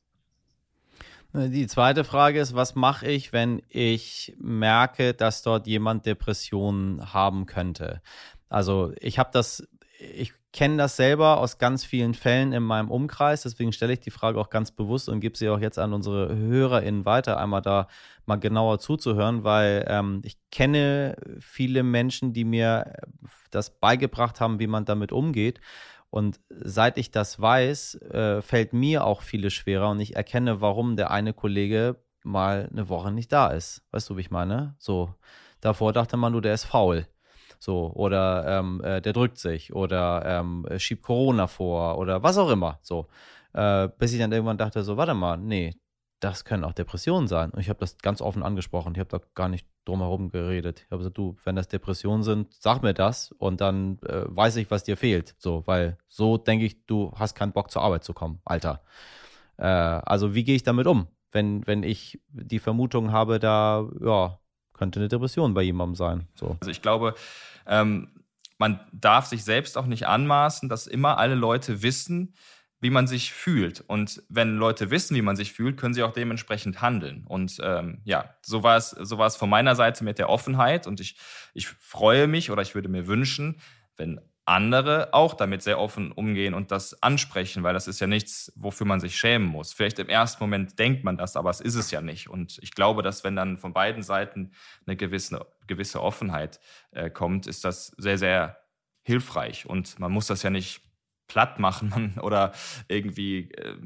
Die 1.33 1.67
zweite 1.67 2.03
Frage 2.03 2.39
ist, 2.39 2.55
was 2.55 2.73
mache 2.73 3.07
ich, 3.07 3.31
wenn 3.31 3.61
ich 3.69 4.33
merke, 4.39 5.13
dass 5.13 5.43
dort 5.43 5.67
jemand 5.67 6.07
Depressionen 6.07 7.13
haben 7.13 7.45
könnte? 7.45 8.01
Also 8.49 8.93
ich 8.99 9.19
habe 9.19 9.29
das, 9.31 9.67
ich 9.99 10.33
kenne 10.51 10.77
das 10.77 10.95
selber 10.95 11.37
aus 11.37 11.59
ganz 11.59 11.85
vielen 11.85 12.15
Fällen 12.15 12.51
in 12.51 12.63
meinem 12.63 12.89
Umkreis, 12.89 13.43
deswegen 13.43 13.71
stelle 13.71 13.93
ich 13.93 13.99
die 13.99 14.09
Frage 14.09 14.39
auch 14.39 14.49
ganz 14.49 14.71
bewusst 14.71 15.07
und 15.07 15.19
gebe 15.19 15.37
sie 15.37 15.49
auch 15.49 15.59
jetzt 15.59 15.77
an 15.77 15.93
unsere 15.93 16.35
HörerInnen 16.35 17.05
weiter, 17.05 17.39
einmal 17.39 17.61
da 17.61 17.87
mal 18.25 18.37
genauer 18.37 18.79
zuzuhören, 18.79 19.43
weil 19.43 19.85
ähm, 19.87 20.21
ich 20.23 20.37
kenne 20.51 21.15
viele 21.39 21.83
Menschen, 21.83 22.33
die 22.33 22.43
mir 22.43 22.93
das 23.51 23.69
beigebracht 23.69 24.41
haben, 24.41 24.59
wie 24.59 24.67
man 24.67 24.85
damit 24.85 25.11
umgeht. 25.11 25.61
Und 26.09 26.39
seit 26.49 26.97
ich 26.97 27.11
das 27.11 27.39
weiß, 27.39 27.95
äh, 27.95 28.41
fällt 28.41 28.73
mir 28.73 29.05
auch 29.05 29.21
vieles 29.21 29.53
schwerer 29.53 29.89
und 29.89 29.99
ich 29.99 30.15
erkenne, 30.15 30.61
warum 30.61 30.95
der 30.95 31.11
eine 31.11 31.33
Kollege 31.33 31.97
mal 32.23 32.67
eine 32.71 32.89
Woche 32.89 33.11
nicht 33.11 33.31
da 33.31 33.47
ist. 33.47 33.83
Weißt 33.91 34.09
du, 34.09 34.17
wie 34.17 34.21
ich 34.21 34.31
meine? 34.31 34.75
So, 34.79 35.13
davor 35.61 35.93
dachte 35.93 36.17
man, 36.17 36.33
du, 36.33 36.41
der 36.41 36.53
ist 36.53 36.65
faul. 36.65 37.07
So, 37.59 37.91
oder 37.93 38.59
ähm, 38.59 38.81
äh, 38.83 39.01
der 39.01 39.13
drückt 39.13 39.37
sich 39.37 39.73
oder 39.73 40.23
ähm, 40.25 40.65
schiebt 40.77 41.03
Corona 41.03 41.47
vor 41.47 41.97
oder 41.97 42.23
was 42.23 42.37
auch 42.37 42.49
immer. 42.49 42.79
So. 42.81 43.07
Äh, 43.53 43.89
bis 43.97 44.13
ich 44.13 44.19
dann 44.19 44.31
irgendwann 44.31 44.57
dachte, 44.57 44.83
so, 44.83 44.97
warte 44.97 45.13
mal, 45.13 45.37
nee, 45.37 45.73
das 46.19 46.43
können 46.43 46.63
auch 46.63 46.73
Depressionen 46.73 47.27
sein. 47.27 47.51
Und 47.51 47.59
ich 47.59 47.69
habe 47.69 47.79
das 47.79 47.97
ganz 47.97 48.21
offen 48.21 48.43
angesprochen. 48.43 48.93
Ich 48.93 48.99
habe 48.99 49.09
da 49.09 49.21
gar 49.35 49.47
nicht 49.49 49.65
drum 49.85 49.99
herum 49.99 50.29
geredet. 50.29 50.81
Ich 50.85 50.91
habe 50.91 50.99
gesagt, 50.99 51.17
du, 51.17 51.37
wenn 51.43 51.55
das 51.55 51.67
Depressionen 51.67 52.23
sind, 52.23 52.53
sag 52.53 52.83
mir 52.83 52.93
das 52.93 53.31
und 53.31 53.61
dann 53.61 53.99
äh, 53.99 54.23
weiß 54.25 54.57
ich, 54.57 54.69
was 54.69 54.83
dir 54.83 54.97
fehlt. 54.97 55.35
So, 55.37 55.63
weil 55.65 55.97
so 56.07 56.37
denke 56.37 56.65
ich, 56.65 56.85
du 56.85 57.13
hast 57.15 57.35
keinen 57.35 57.53
Bock 57.53 57.71
zur 57.71 57.81
Arbeit 57.81 58.03
zu 58.03 58.13
kommen, 58.13 58.41
Alter. 58.45 58.81
Äh, 59.57 59.65
also 59.65 60.35
wie 60.35 60.43
gehe 60.43 60.55
ich 60.55 60.63
damit 60.63 60.87
um, 60.87 61.07
wenn, 61.31 61.65
wenn 61.65 61.83
ich 61.83 62.19
die 62.29 62.59
Vermutung 62.59 63.11
habe, 63.11 63.39
da, 63.39 63.87
ja, 64.01 64.39
könnte 64.73 64.99
eine 64.99 65.09
Depression 65.09 65.53
bei 65.53 65.61
jemandem 65.61 65.95
sein. 65.95 66.27
So. 66.35 66.57
Also 66.59 66.71
ich 66.71 66.81
glaube, 66.81 67.15
ähm, 67.65 68.09
man 68.57 68.79
darf 68.91 69.25
sich 69.25 69.43
selbst 69.43 69.77
auch 69.77 69.85
nicht 69.85 70.07
anmaßen, 70.07 70.69
dass 70.69 70.85
immer 70.87 71.17
alle 71.17 71.35
Leute 71.35 71.81
wissen, 71.81 72.33
wie 72.81 72.89
man 72.89 73.07
sich 73.07 73.33
fühlt. 73.33 73.81
Und 73.81 74.23
wenn 74.29 74.55
Leute 74.55 74.89
wissen, 74.91 75.15
wie 75.15 75.21
man 75.21 75.35
sich 75.35 75.51
fühlt, 75.51 75.77
können 75.77 75.93
sie 75.93 76.03
auch 76.03 76.13
dementsprechend 76.13 76.81
handeln. 76.81 77.25
Und 77.27 77.57
ähm, 77.61 78.01
ja, 78.05 78.35
so 78.41 78.63
war 78.63 78.77
es, 78.77 78.91
so 78.91 79.17
war 79.17 79.27
es 79.27 79.35
von 79.35 79.49
meiner 79.49 79.75
Seite 79.75 80.03
mit 80.03 80.17
der 80.17 80.29
Offenheit. 80.29 80.87
Und 80.87 80.99
ich, 80.99 81.17
ich 81.53 81.67
freue 81.67 82.27
mich 82.27 82.51
oder 82.51 82.61
ich 82.61 82.75
würde 82.75 82.89
mir 82.89 83.07
wünschen, 83.07 83.59
wenn 83.97 84.21
andere 84.49 85.13
auch 85.13 85.35
damit 85.35 85.61
sehr 85.61 85.79
offen 85.79 86.11
umgehen 86.11 86.55
und 86.55 86.71
das 86.71 87.03
ansprechen, 87.03 87.61
weil 87.61 87.75
das 87.75 87.87
ist 87.87 87.99
ja 87.99 88.07
nichts, 88.07 88.51
wofür 88.55 88.87
man 88.87 88.99
sich 88.99 89.15
schämen 89.15 89.47
muss. 89.47 89.73
Vielleicht 89.73 89.99
im 89.99 90.09
ersten 90.09 90.43
Moment 90.43 90.79
denkt 90.79 91.03
man 91.03 91.17
das, 91.17 91.35
aber 91.35 91.51
es 91.51 91.61
ist 91.61 91.75
es 91.75 91.91
ja 91.91 92.01
nicht. 92.01 92.29
Und 92.29 92.57
ich 92.63 92.73
glaube, 92.73 93.03
dass 93.03 93.23
wenn 93.23 93.35
dann 93.35 93.57
von 93.57 93.73
beiden 93.73 94.01
Seiten 94.01 94.51
eine 94.87 94.95
gewisse, 94.95 95.45
gewisse 95.67 96.01
Offenheit 96.01 96.59
äh, 96.91 97.11
kommt, 97.11 97.45
ist 97.45 97.63
das 97.63 97.87
sehr, 97.97 98.17
sehr 98.17 98.57
hilfreich. 99.03 99.67
Und 99.67 99.99
man 99.99 100.11
muss 100.11 100.27
das 100.27 100.41
ja 100.41 100.49
nicht 100.49 100.81
platt 101.29 101.59
machen 101.59 102.15
oder 102.21 102.51
irgendwie, 102.89 103.51
äh, 103.51 103.77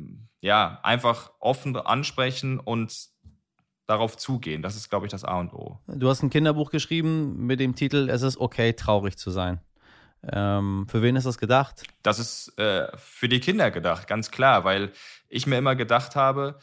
ja, 0.41 0.79
einfach 0.81 1.31
offen 1.39 1.75
ansprechen 1.77 2.59
und 2.59 3.13
darauf 3.85 4.17
zugehen. 4.17 4.61
Das 4.61 4.75
ist, 4.75 4.89
glaube 4.89 5.05
ich, 5.05 5.11
das 5.11 5.23
A 5.23 5.39
und 5.39 5.53
O. 5.53 5.79
Du 5.87 6.09
hast 6.09 6.23
ein 6.23 6.31
Kinderbuch 6.31 6.71
geschrieben 6.71 7.45
mit 7.45 7.59
dem 7.59 7.75
Titel 7.75 8.09
Es 8.09 8.23
ist 8.23 8.37
okay, 8.37 8.73
traurig 8.73 9.17
zu 9.17 9.29
sein. 9.29 9.61
Ähm, 10.31 10.87
für 10.89 11.01
wen 11.01 11.15
ist 11.15 11.25
das 11.25 11.37
gedacht? 11.37 11.83
Das 12.01 12.17
ist 12.17 12.57
äh, 12.57 12.87
für 12.95 13.27
die 13.27 13.41
Kinder 13.41 13.71
gedacht, 13.71 14.07
ganz 14.07 14.31
klar, 14.31 14.63
weil 14.63 14.91
ich 15.27 15.47
mir 15.47 15.57
immer 15.57 15.75
gedacht 15.75 16.15
habe, 16.15 16.59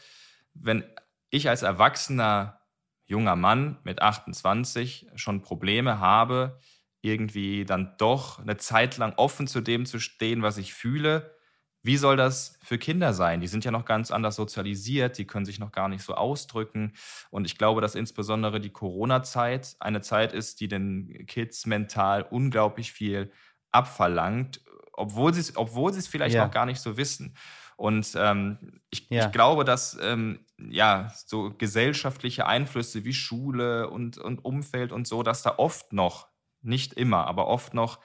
wenn 0.54 0.84
ich 1.28 1.48
als 1.48 1.62
erwachsener 1.62 2.60
junger 3.04 3.36
Mann 3.36 3.78
mit 3.84 4.00
28 4.00 5.08
schon 5.14 5.42
Probleme 5.42 5.98
habe, 5.98 6.58
irgendwie 7.02 7.64
dann 7.64 7.94
doch 7.98 8.38
eine 8.38 8.56
Zeit 8.56 8.96
lang 8.96 9.14
offen 9.16 9.46
zu 9.46 9.60
dem 9.60 9.86
zu 9.86 9.98
stehen, 9.98 10.42
was 10.42 10.58
ich 10.58 10.74
fühle. 10.74 11.34
Wie 11.82 11.96
soll 11.96 12.16
das 12.16 12.58
für 12.62 12.76
Kinder 12.76 13.14
sein? 13.14 13.40
Die 13.40 13.46
sind 13.46 13.64
ja 13.64 13.70
noch 13.70 13.86
ganz 13.86 14.10
anders 14.10 14.36
sozialisiert, 14.36 15.16
die 15.16 15.26
können 15.26 15.46
sich 15.46 15.58
noch 15.58 15.72
gar 15.72 15.88
nicht 15.88 16.02
so 16.02 16.14
ausdrücken. 16.14 16.92
Und 17.30 17.46
ich 17.46 17.56
glaube, 17.56 17.80
dass 17.80 17.94
insbesondere 17.94 18.60
die 18.60 18.70
Corona-Zeit 18.70 19.76
eine 19.80 20.02
Zeit 20.02 20.34
ist, 20.34 20.60
die 20.60 20.68
den 20.68 21.24
Kids 21.26 21.64
mental 21.64 22.22
unglaublich 22.22 22.92
viel 22.92 23.32
abverlangt, 23.72 24.60
obwohl 24.92 25.32
sie 25.32 25.40
es 25.40 25.56
obwohl 25.56 25.92
vielleicht 25.94 26.34
ja. 26.34 26.44
noch 26.44 26.52
gar 26.52 26.66
nicht 26.66 26.80
so 26.80 26.98
wissen. 26.98 27.34
Und 27.80 28.12
ähm, 28.14 28.58
ich, 28.90 29.08
ja. 29.08 29.24
ich, 29.24 29.32
glaube, 29.32 29.64
dass 29.64 29.98
ähm, 30.02 30.44
ja 30.58 31.10
so 31.24 31.54
gesellschaftliche 31.56 32.46
Einflüsse 32.46 33.06
wie 33.06 33.14
Schule 33.14 33.88
und, 33.88 34.18
und 34.18 34.44
Umfeld 34.44 34.92
und 34.92 35.08
so, 35.08 35.22
dass 35.22 35.42
da 35.42 35.54
oft 35.56 35.94
noch 35.94 36.29
nicht 36.62 36.94
immer, 36.94 37.26
aber 37.26 37.46
oft 37.46 37.74
noch 37.74 38.00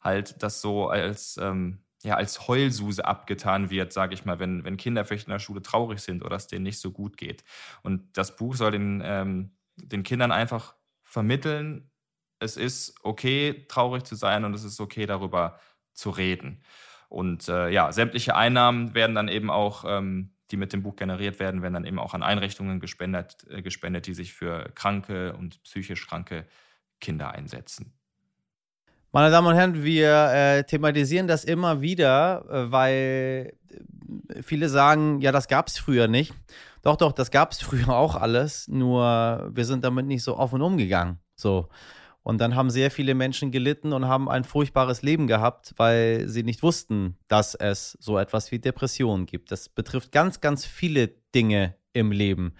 halt 0.00 0.42
das 0.42 0.60
so 0.60 0.88
als, 0.88 1.36
ähm, 1.38 1.80
ja, 2.02 2.14
als 2.14 2.46
Heulsuse 2.48 3.04
abgetan 3.04 3.70
wird, 3.70 3.92
sage 3.92 4.14
ich 4.14 4.24
mal, 4.24 4.38
wenn, 4.38 4.64
wenn 4.64 4.76
Kinder 4.76 5.04
vielleicht 5.04 5.26
in 5.26 5.32
der 5.32 5.38
Schule 5.38 5.62
traurig 5.62 6.00
sind 6.00 6.24
oder 6.24 6.36
es 6.36 6.46
denen 6.46 6.62
nicht 6.62 6.78
so 6.78 6.92
gut 6.92 7.16
geht. 7.16 7.44
Und 7.82 8.16
das 8.16 8.36
Buch 8.36 8.54
soll 8.54 8.70
den, 8.70 9.02
ähm, 9.04 9.56
den 9.76 10.02
Kindern 10.02 10.32
einfach 10.32 10.74
vermitteln, 11.02 11.90
es 12.38 12.56
ist 12.56 12.94
okay, 13.02 13.64
traurig 13.68 14.04
zu 14.04 14.14
sein 14.14 14.44
und 14.44 14.54
es 14.54 14.64
ist 14.64 14.80
okay, 14.80 15.06
darüber 15.06 15.58
zu 15.94 16.10
reden. 16.10 16.62
Und 17.08 17.48
äh, 17.48 17.70
ja, 17.70 17.92
sämtliche 17.92 18.36
Einnahmen 18.36 18.94
werden 18.94 19.14
dann 19.14 19.28
eben 19.28 19.50
auch, 19.50 19.84
ähm, 19.86 20.32
die 20.50 20.56
mit 20.56 20.72
dem 20.72 20.82
Buch 20.82 20.96
generiert 20.96 21.40
werden, 21.40 21.62
werden 21.62 21.74
dann 21.74 21.84
eben 21.86 21.98
auch 21.98 22.14
an 22.14 22.22
Einrichtungen 22.22 22.78
gespendet, 22.78 23.46
äh, 23.48 23.62
gespendet, 23.62 24.06
die 24.06 24.14
sich 24.14 24.34
für 24.34 24.70
kranke 24.74 25.32
und 25.34 25.62
psychisch 25.62 26.06
kranke 26.06 26.46
Kinder 27.00 27.32
einsetzen. 27.32 27.92
Meine 29.12 29.30
Damen 29.30 29.46
und 29.46 29.54
Herren, 29.54 29.82
wir 29.82 30.30
äh, 30.32 30.64
thematisieren 30.64 31.26
das 31.26 31.44
immer 31.44 31.80
wieder, 31.80 32.44
äh, 32.50 32.70
weil 32.70 33.54
äh, 34.28 34.42
viele 34.42 34.68
sagen, 34.68 35.20
ja, 35.20 35.32
das 35.32 35.48
gab 35.48 35.68
es 35.68 35.78
früher 35.78 36.06
nicht. 36.06 36.34
Doch, 36.82 36.96
doch, 36.96 37.12
das 37.12 37.30
gab 37.30 37.52
es 37.52 37.60
früher 37.62 37.88
auch 37.88 38.14
alles, 38.14 38.68
nur 38.68 39.50
wir 39.52 39.64
sind 39.64 39.84
damit 39.84 40.04
nicht 40.04 40.22
so 40.22 40.36
offen 40.36 40.60
umgegangen. 40.60 41.18
So. 41.34 41.68
Und 42.22 42.42
dann 42.42 42.56
haben 42.56 42.70
sehr 42.70 42.90
viele 42.90 43.14
Menschen 43.14 43.52
gelitten 43.52 43.92
und 43.92 44.06
haben 44.06 44.28
ein 44.28 44.44
furchtbares 44.44 45.00
Leben 45.00 45.28
gehabt, 45.28 45.72
weil 45.76 46.28
sie 46.28 46.42
nicht 46.42 46.62
wussten, 46.62 47.16
dass 47.28 47.54
es 47.54 47.96
so 48.00 48.18
etwas 48.18 48.50
wie 48.50 48.58
Depressionen 48.58 49.26
gibt. 49.26 49.50
Das 49.50 49.68
betrifft 49.68 50.12
ganz, 50.12 50.40
ganz 50.40 50.66
viele 50.66 51.08
Dinge 51.34 51.76
im 51.92 52.12
Leben 52.12 52.54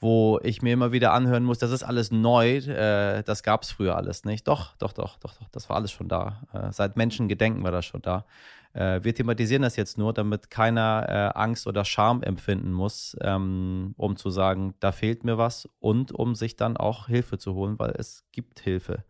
wo 0.00 0.40
ich 0.42 0.62
mir 0.62 0.72
immer 0.72 0.92
wieder 0.92 1.12
anhören 1.12 1.44
muss, 1.44 1.58
das 1.58 1.70
ist 1.70 1.82
alles 1.82 2.10
neu, 2.10 2.56
äh, 2.56 3.22
das 3.22 3.42
gab 3.42 3.62
es 3.62 3.70
früher 3.70 3.96
alles 3.96 4.24
nicht. 4.24 4.48
Doch, 4.48 4.74
doch, 4.76 4.92
doch, 4.92 5.18
doch, 5.18 5.34
doch, 5.34 5.48
das 5.50 5.68
war 5.68 5.76
alles 5.76 5.92
schon 5.92 6.08
da. 6.08 6.42
Äh, 6.52 6.72
seit 6.72 6.96
Menschengedenken 6.96 7.62
war 7.62 7.70
das 7.70 7.84
schon 7.84 8.00
da. 8.02 8.24
Äh, 8.72 9.00
wir 9.02 9.14
thematisieren 9.14 9.62
das 9.62 9.76
jetzt 9.76 9.98
nur, 9.98 10.14
damit 10.14 10.48
keiner 10.50 11.06
äh, 11.08 11.38
Angst 11.38 11.66
oder 11.66 11.84
Scham 11.84 12.22
empfinden 12.22 12.72
muss, 12.72 13.16
ähm, 13.20 13.94
um 13.96 14.16
zu 14.16 14.30
sagen, 14.30 14.74
da 14.80 14.92
fehlt 14.92 15.24
mir 15.24 15.38
was 15.38 15.68
und 15.80 16.12
um 16.12 16.34
sich 16.34 16.56
dann 16.56 16.76
auch 16.76 17.06
Hilfe 17.06 17.38
zu 17.38 17.54
holen, 17.54 17.78
weil 17.78 17.94
es 17.98 18.24
gibt 18.32 18.60
Hilfe. 18.60 19.04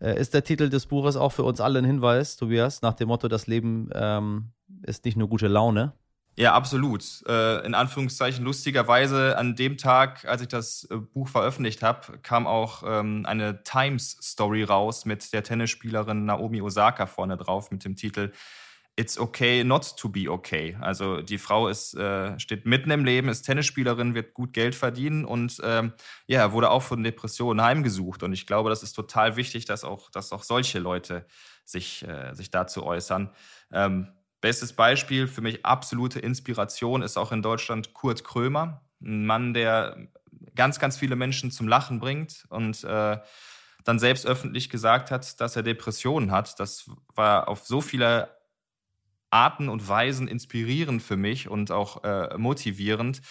Äh, 0.00 0.18
ist 0.18 0.34
der 0.34 0.44
Titel 0.44 0.68
des 0.68 0.86
Buches 0.86 1.16
auch 1.16 1.32
für 1.32 1.44
uns 1.44 1.60
alle 1.60 1.80
ein 1.80 1.84
Hinweis, 1.84 2.36
Tobias, 2.36 2.80
nach 2.80 2.94
dem 2.94 3.08
Motto, 3.08 3.28
das 3.28 3.46
Leben 3.46 3.90
ähm, 3.92 4.52
ist 4.82 5.04
nicht 5.04 5.16
nur 5.16 5.28
gute 5.28 5.48
Laune? 5.48 5.92
Ja, 6.34 6.54
absolut. 6.54 7.04
Äh, 7.28 7.64
in 7.66 7.74
Anführungszeichen 7.74 8.42
lustigerweise 8.42 9.36
an 9.36 9.54
dem 9.54 9.76
Tag, 9.76 10.24
als 10.24 10.40
ich 10.40 10.48
das 10.48 10.84
äh, 10.90 10.96
Buch 10.96 11.28
veröffentlicht 11.28 11.82
habe, 11.82 12.18
kam 12.22 12.46
auch 12.46 12.82
ähm, 12.86 13.26
eine 13.26 13.62
Times-Story 13.64 14.62
raus 14.64 15.04
mit 15.04 15.30
der 15.34 15.42
Tennisspielerin 15.42 16.24
Naomi 16.24 16.62
Osaka 16.62 17.04
vorne 17.04 17.36
drauf 17.36 17.70
mit 17.70 17.84
dem 17.84 17.96
Titel 17.96 18.32
It's 18.96 19.18
okay 19.18 19.64
not 19.64 19.96
to 19.98 20.08
be 20.08 20.30
okay. 20.30 20.76
Also 20.80 21.22
die 21.22 21.38
Frau 21.38 21.68
ist, 21.68 21.94
äh, 21.94 22.38
steht 22.38 22.66
mitten 22.66 22.90
im 22.90 23.04
Leben, 23.04 23.28
ist 23.28 23.42
Tennisspielerin, 23.42 24.14
wird 24.14 24.34
gut 24.34 24.52
Geld 24.54 24.74
verdienen 24.74 25.24
und 25.24 25.60
ähm, 25.64 25.92
ja, 26.26 26.52
wurde 26.52 26.70
auch 26.70 26.82
von 26.82 27.02
Depressionen 27.02 27.64
heimgesucht. 27.64 28.22
Und 28.22 28.32
ich 28.32 28.46
glaube, 28.46 28.70
das 28.70 28.82
ist 28.82 28.92
total 28.92 29.36
wichtig, 29.36 29.64
dass 29.64 29.84
auch, 29.84 30.10
dass 30.10 30.32
auch 30.32 30.42
solche 30.42 30.78
Leute 30.78 31.26
sich, 31.64 32.04
sich 32.32 32.50
dazu 32.50 32.84
äußern. 32.84 33.30
Ähm, 33.72 34.08
Bestes 34.42 34.72
Beispiel 34.72 35.28
für 35.28 35.40
mich 35.40 35.64
absolute 35.64 36.18
Inspiration 36.18 37.02
ist 37.02 37.16
auch 37.16 37.30
in 37.30 37.42
Deutschland 37.42 37.94
Kurt 37.94 38.24
Krömer, 38.24 38.82
ein 39.00 39.24
Mann, 39.24 39.54
der 39.54 40.08
ganz, 40.56 40.80
ganz 40.80 40.96
viele 40.96 41.14
Menschen 41.14 41.52
zum 41.52 41.68
Lachen 41.68 42.00
bringt 42.00 42.44
und 42.50 42.82
äh, 42.82 43.18
dann 43.84 43.98
selbst 44.00 44.26
öffentlich 44.26 44.68
gesagt 44.68 45.12
hat, 45.12 45.40
dass 45.40 45.54
er 45.54 45.62
Depressionen 45.62 46.32
hat. 46.32 46.58
Das 46.58 46.90
war 47.14 47.46
auf 47.48 47.64
so 47.64 47.80
viele 47.80 48.36
Arten 49.30 49.68
und 49.68 49.86
Weisen 49.88 50.26
inspirierend 50.26 51.04
für 51.04 51.16
mich 51.16 51.48
und 51.48 51.70
auch 51.70 52.02
äh, 52.02 52.36
motivierend. 52.36 53.22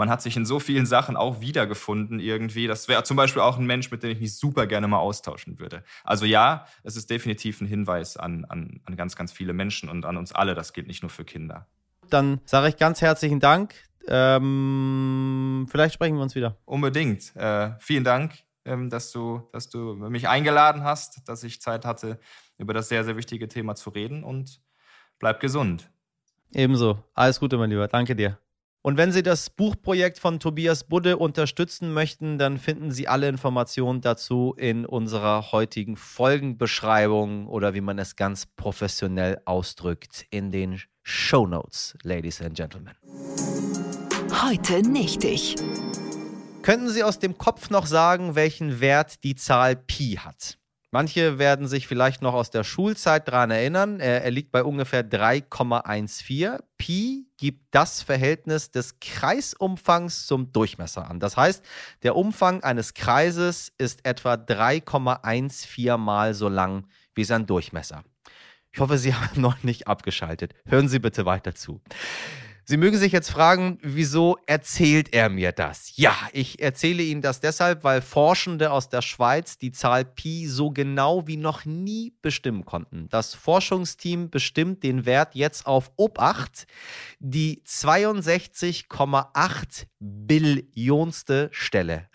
Man 0.00 0.10
hat 0.10 0.22
sich 0.22 0.36
in 0.36 0.46
so 0.46 0.58
vielen 0.58 0.86
Sachen 0.86 1.14
auch 1.14 1.40
wiedergefunden 1.40 2.18
irgendwie. 2.18 2.66
Das 2.66 2.88
wäre 2.88 3.04
zum 3.04 3.16
Beispiel 3.16 3.42
auch 3.42 3.58
ein 3.58 3.66
Mensch, 3.66 3.90
mit 3.90 4.02
dem 4.02 4.10
ich 4.10 4.20
mich 4.20 4.34
super 4.34 4.66
gerne 4.66 4.88
mal 4.88 4.98
austauschen 4.98 5.58
würde. 5.58 5.84
Also 6.04 6.24
ja, 6.24 6.64
es 6.82 6.96
ist 6.96 7.10
definitiv 7.10 7.60
ein 7.60 7.66
Hinweis 7.66 8.16
an, 8.16 8.44
an, 8.46 8.80
an 8.84 8.96
ganz, 8.96 9.14
ganz 9.14 9.30
viele 9.30 9.52
Menschen 9.52 9.88
und 9.88 10.06
an 10.06 10.16
uns 10.16 10.32
alle. 10.32 10.54
Das 10.54 10.72
gilt 10.72 10.86
nicht 10.86 11.02
nur 11.02 11.10
für 11.10 11.24
Kinder. 11.24 11.66
Dann 12.08 12.40
sage 12.46 12.68
ich 12.68 12.78
ganz 12.78 13.02
herzlichen 13.02 13.40
Dank. 13.40 13.74
Ähm, 14.08 15.66
vielleicht 15.70 15.94
sprechen 15.94 16.16
wir 16.16 16.22
uns 16.22 16.34
wieder. 16.34 16.56
Unbedingt. 16.64 17.36
Äh, 17.36 17.72
vielen 17.78 18.04
Dank, 18.04 18.32
ähm, 18.64 18.88
dass, 18.90 19.12
du, 19.12 19.48
dass 19.52 19.68
du 19.68 19.94
mich 19.94 20.28
eingeladen 20.28 20.82
hast, 20.82 21.28
dass 21.28 21.44
ich 21.44 21.60
Zeit 21.60 21.84
hatte, 21.84 22.18
über 22.58 22.72
das 22.72 22.88
sehr, 22.88 23.04
sehr 23.04 23.16
wichtige 23.16 23.48
Thema 23.48 23.74
zu 23.74 23.90
reden 23.90 24.24
und 24.24 24.60
Bleib 25.20 25.38
gesund. 25.38 25.88
Ebenso. 26.52 27.04
Alles 27.14 27.38
Gute, 27.38 27.56
mein 27.58 27.70
Lieber. 27.70 27.86
Danke 27.86 28.16
dir. 28.16 28.38
Und 28.82 28.96
wenn 28.96 29.12
Sie 29.12 29.22
das 29.22 29.50
Buchprojekt 29.50 30.18
von 30.18 30.40
Tobias 30.40 30.84
Budde 30.84 31.18
unterstützen 31.18 31.92
möchten, 31.92 32.38
dann 32.38 32.56
finden 32.56 32.90
Sie 32.90 33.08
alle 33.08 33.28
Informationen 33.28 34.00
dazu 34.00 34.54
in 34.56 34.86
unserer 34.86 35.52
heutigen 35.52 35.98
Folgenbeschreibung 35.98 37.46
oder 37.46 37.74
wie 37.74 37.82
man 37.82 37.98
es 37.98 38.16
ganz 38.16 38.46
professionell 38.46 39.38
ausdrückt, 39.44 40.24
in 40.30 40.50
den 40.50 40.80
Show 41.02 41.46
Notes, 41.46 41.94
Ladies 42.04 42.40
and 42.40 42.54
Gentlemen. 42.54 42.94
Heute 44.42 44.80
nicht 44.80 45.24
ich. 45.24 45.56
Könnten 46.62 46.88
Sie 46.88 47.02
aus 47.02 47.18
dem 47.18 47.36
Kopf 47.36 47.68
noch 47.68 47.84
sagen, 47.84 48.34
welchen 48.34 48.80
Wert 48.80 49.24
die 49.24 49.34
Zahl 49.34 49.76
Pi 49.76 50.18
hat? 50.22 50.59
Manche 50.92 51.38
werden 51.38 51.68
sich 51.68 51.86
vielleicht 51.86 52.20
noch 52.20 52.34
aus 52.34 52.50
der 52.50 52.64
Schulzeit 52.64 53.28
daran 53.28 53.52
erinnern. 53.52 54.00
Er, 54.00 54.24
er 54.24 54.30
liegt 54.32 54.50
bei 54.50 54.64
ungefähr 54.64 55.08
3,14. 55.08 56.58
Pi 56.78 57.26
gibt 57.36 57.66
das 57.70 58.02
Verhältnis 58.02 58.72
des 58.72 58.98
Kreisumfangs 58.98 60.26
zum 60.26 60.52
Durchmesser 60.52 61.08
an. 61.08 61.20
Das 61.20 61.36
heißt, 61.36 61.64
der 62.02 62.16
Umfang 62.16 62.64
eines 62.64 62.94
Kreises 62.94 63.72
ist 63.78 64.04
etwa 64.04 64.34
3,14 64.34 65.96
mal 65.96 66.34
so 66.34 66.48
lang 66.48 66.86
wie 67.14 67.24
sein 67.24 67.46
Durchmesser. 67.46 68.02
Ich 68.72 68.80
hoffe, 68.80 68.98
Sie 68.98 69.14
haben 69.14 69.40
noch 69.40 69.62
nicht 69.62 69.86
abgeschaltet. 69.86 70.54
Hören 70.64 70.88
Sie 70.88 70.98
bitte 70.98 71.24
weiter 71.24 71.54
zu. 71.54 71.80
Sie 72.70 72.76
mögen 72.76 72.98
sich 72.98 73.10
jetzt 73.10 73.32
fragen, 73.32 73.80
wieso 73.82 74.38
erzählt 74.46 75.12
er 75.12 75.28
mir 75.28 75.50
das? 75.50 75.96
Ja, 75.96 76.14
ich 76.32 76.62
erzähle 76.62 77.02
Ihnen 77.02 77.20
das 77.20 77.40
deshalb, 77.40 77.82
weil 77.82 78.00
Forschende 78.00 78.70
aus 78.70 78.88
der 78.88 79.02
Schweiz 79.02 79.58
die 79.58 79.72
Zahl 79.72 80.04
Pi 80.04 80.46
so 80.46 80.70
genau 80.70 81.26
wie 81.26 81.36
noch 81.36 81.64
nie 81.64 82.14
bestimmen 82.22 82.64
konnten. 82.64 83.08
Das 83.08 83.34
Forschungsteam 83.34 84.30
bestimmt 84.30 84.84
den 84.84 85.04
Wert 85.04 85.34
jetzt 85.34 85.66
auf 85.66 85.90
Obacht, 85.96 86.68
die 87.18 87.60
62,8 87.66 89.86
Billionste 89.98 91.48
Stelle. 91.50 92.08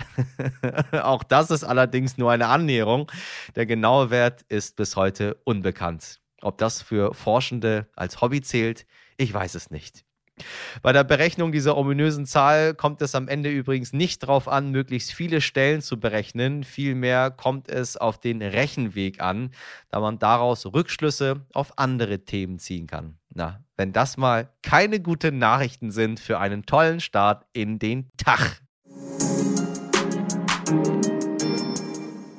Auch 0.94 1.24
das 1.24 1.52
ist 1.52 1.66
allerdings 1.66 2.18
nur 2.18 2.32
eine 2.32 2.48
Annäherung. 2.48 3.12
Der 3.58 3.66
genaue 3.66 4.10
Wert 4.10 4.44
ist 4.44 4.78
bis 4.78 4.96
heute 4.96 5.36
unbekannt. 5.44 6.22
Ob 6.42 6.58
das 6.58 6.82
für 6.82 7.14
Forschende 7.14 7.90
als 7.98 8.22
Hobby 8.22 8.42
zählt, 8.42 8.86
ich 9.18 9.34
weiß 9.34 9.56
es 9.56 9.70
nicht. 9.70 10.06
Bei 10.82 10.92
der 10.92 11.04
Berechnung 11.04 11.52
dieser 11.52 11.78
ominösen 11.78 12.26
Zahl 12.26 12.74
kommt 12.74 13.02
es 13.02 13.16
am 13.16 13.28
Ende 13.28 13.50
übrigens 13.50 13.94
nicht 13.94 14.24
darauf 14.24 14.48
an, 14.48 14.72
möglichst 14.72 15.14
viele 15.14 15.40
Stellen 15.40 15.82
zu 15.82 16.00
berechnen. 16.00 16.64
Vielmehr 16.64 17.32
kommt 17.32 17.70
es 17.70 17.96
auf 17.96 18.20
den 18.20 18.42
Rechenweg 18.42 19.22
an, 19.22 19.52
da 19.90 20.00
man 20.00 20.20
daraus 20.20 20.66
Rückschlüsse 20.66 21.46
auf 21.54 21.78
andere 21.78 22.20
Themen 22.26 22.60
ziehen 22.60 22.88
kann. 22.88 23.18
Na, 23.34 23.64
wenn 23.78 23.94
das 23.94 24.18
mal 24.18 24.50
keine 24.62 25.00
guten 25.00 25.38
Nachrichten 25.38 25.92
sind 25.92 26.20
für 26.20 26.40
einen 26.40 26.66
tollen 26.66 27.00
Start 27.00 27.46
in 27.54 27.80
den 27.80 28.12
Tag. 28.18 28.62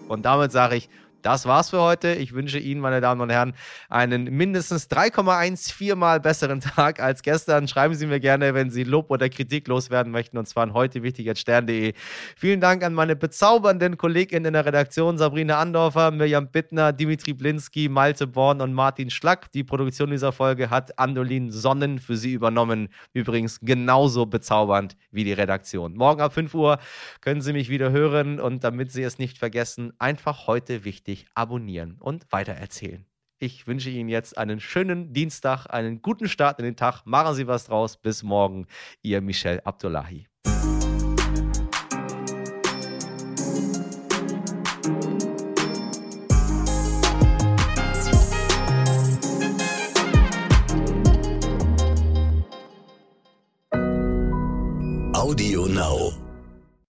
Und 0.09 0.25
damit 0.25 0.53
sage 0.53 0.77
ich 0.77 0.89
das 1.23 1.47
war's 1.47 1.71
für 1.71 1.81
heute. 1.81 2.15
Ich 2.15 2.33
wünsche 2.35 2.59
Ihnen, 2.59 2.81
meine 2.81 3.01
Damen 3.01 3.21
und 3.21 3.31
Herren, 3.31 3.55
einen 3.89 4.25
mindestens 4.25 4.89
3,14 4.89 5.97
mal 5.97 6.21
besseren 6.21 6.61
Tag 6.77 7.01
als 7.01 7.23
gestern. 7.23 7.67
Schreiben 7.67 7.95
Sie 7.95 8.07
mir 8.07 8.21
gerne, 8.21 8.55
wenn 8.55 8.71
Sie 8.71 8.85
Lob 8.85 9.11
oder 9.11 9.29
Kritik 9.29 9.67
loswerden 9.67 10.13
möchten, 10.13 10.39
und 10.39 10.47
zwar 10.47 10.63
an 10.63 10.73
heute 10.73 11.03
wichtig 11.03 11.29
at 11.29 11.39
stern.de. 11.39 11.95
Vielen 12.37 12.61
Dank 12.61 12.85
an 12.85 12.95
meine 12.95 13.17
bezaubernden 13.17 13.97
Kolleginnen 13.97 14.47
in 14.47 14.53
der 14.53 14.67
Redaktion, 14.67 15.19
Sabrina 15.19 15.59
Andorfer, 15.59 16.11
Mirjam 16.11 16.49
Bittner, 16.49 16.93
Dimitri 16.93 17.33
Blinski, 17.33 17.89
Malte 17.89 18.27
Born 18.27 18.61
und 18.61 18.73
Martin 18.73 19.11
Schlack. 19.11 19.51
Die 19.53 19.65
Produktion 19.65 20.11
dieser 20.11 20.33
Folge 20.33 20.71
hat 20.71 20.99
Andolin 20.99 21.51
Sonnen 21.51 21.99
für 21.99 22.17
Sie 22.17 22.33
übernommen. 22.35 22.89
Übrigens 23.13 23.59
genauso 23.61 24.27
bezaubernd 24.27 24.97
wie 25.11 25.25
die 25.25 25.33
Redaktion. 25.33 25.95
Morgen 25.97 26.21
ab 26.21 26.35
5 26.35 26.55
Uhr 26.55 26.79
können 27.21 27.41
Sie 27.41 27.53
mich 27.53 27.69
wieder 27.69 27.91
hören 27.91 28.39
und 28.39 28.63
damit 28.63 28.93
Sie 28.93 29.03
es 29.03 29.19
nicht 29.19 29.39
vergessen, 29.39 29.93
einfach 29.99 30.47
heute 30.47 30.85
wichtig 30.85 31.06
wichtig, 31.07 31.27
abonnieren 31.35 31.97
und 32.01 32.27
weitererzählen. 32.31 33.07
Ich 33.39 33.67
wünsche 33.67 33.91
Ihnen 33.91 34.09
jetzt 34.09 34.39
einen 34.39 34.61
schönen 34.61 35.13
Dienstag, 35.13 35.67
einen 35.67 36.01
guten 36.01 36.29
Start 36.29 36.59
in 36.59 36.65
den 36.65 36.77
Tag. 36.77 37.05
Machen 37.05 37.35
Sie 37.35 37.47
was 37.47 37.67
draus. 37.67 37.99
Bis 37.99 38.23
morgen. 38.23 38.67
Ihr 39.03 39.21
Michel 39.21 39.61
Abdullahi. 39.61 40.27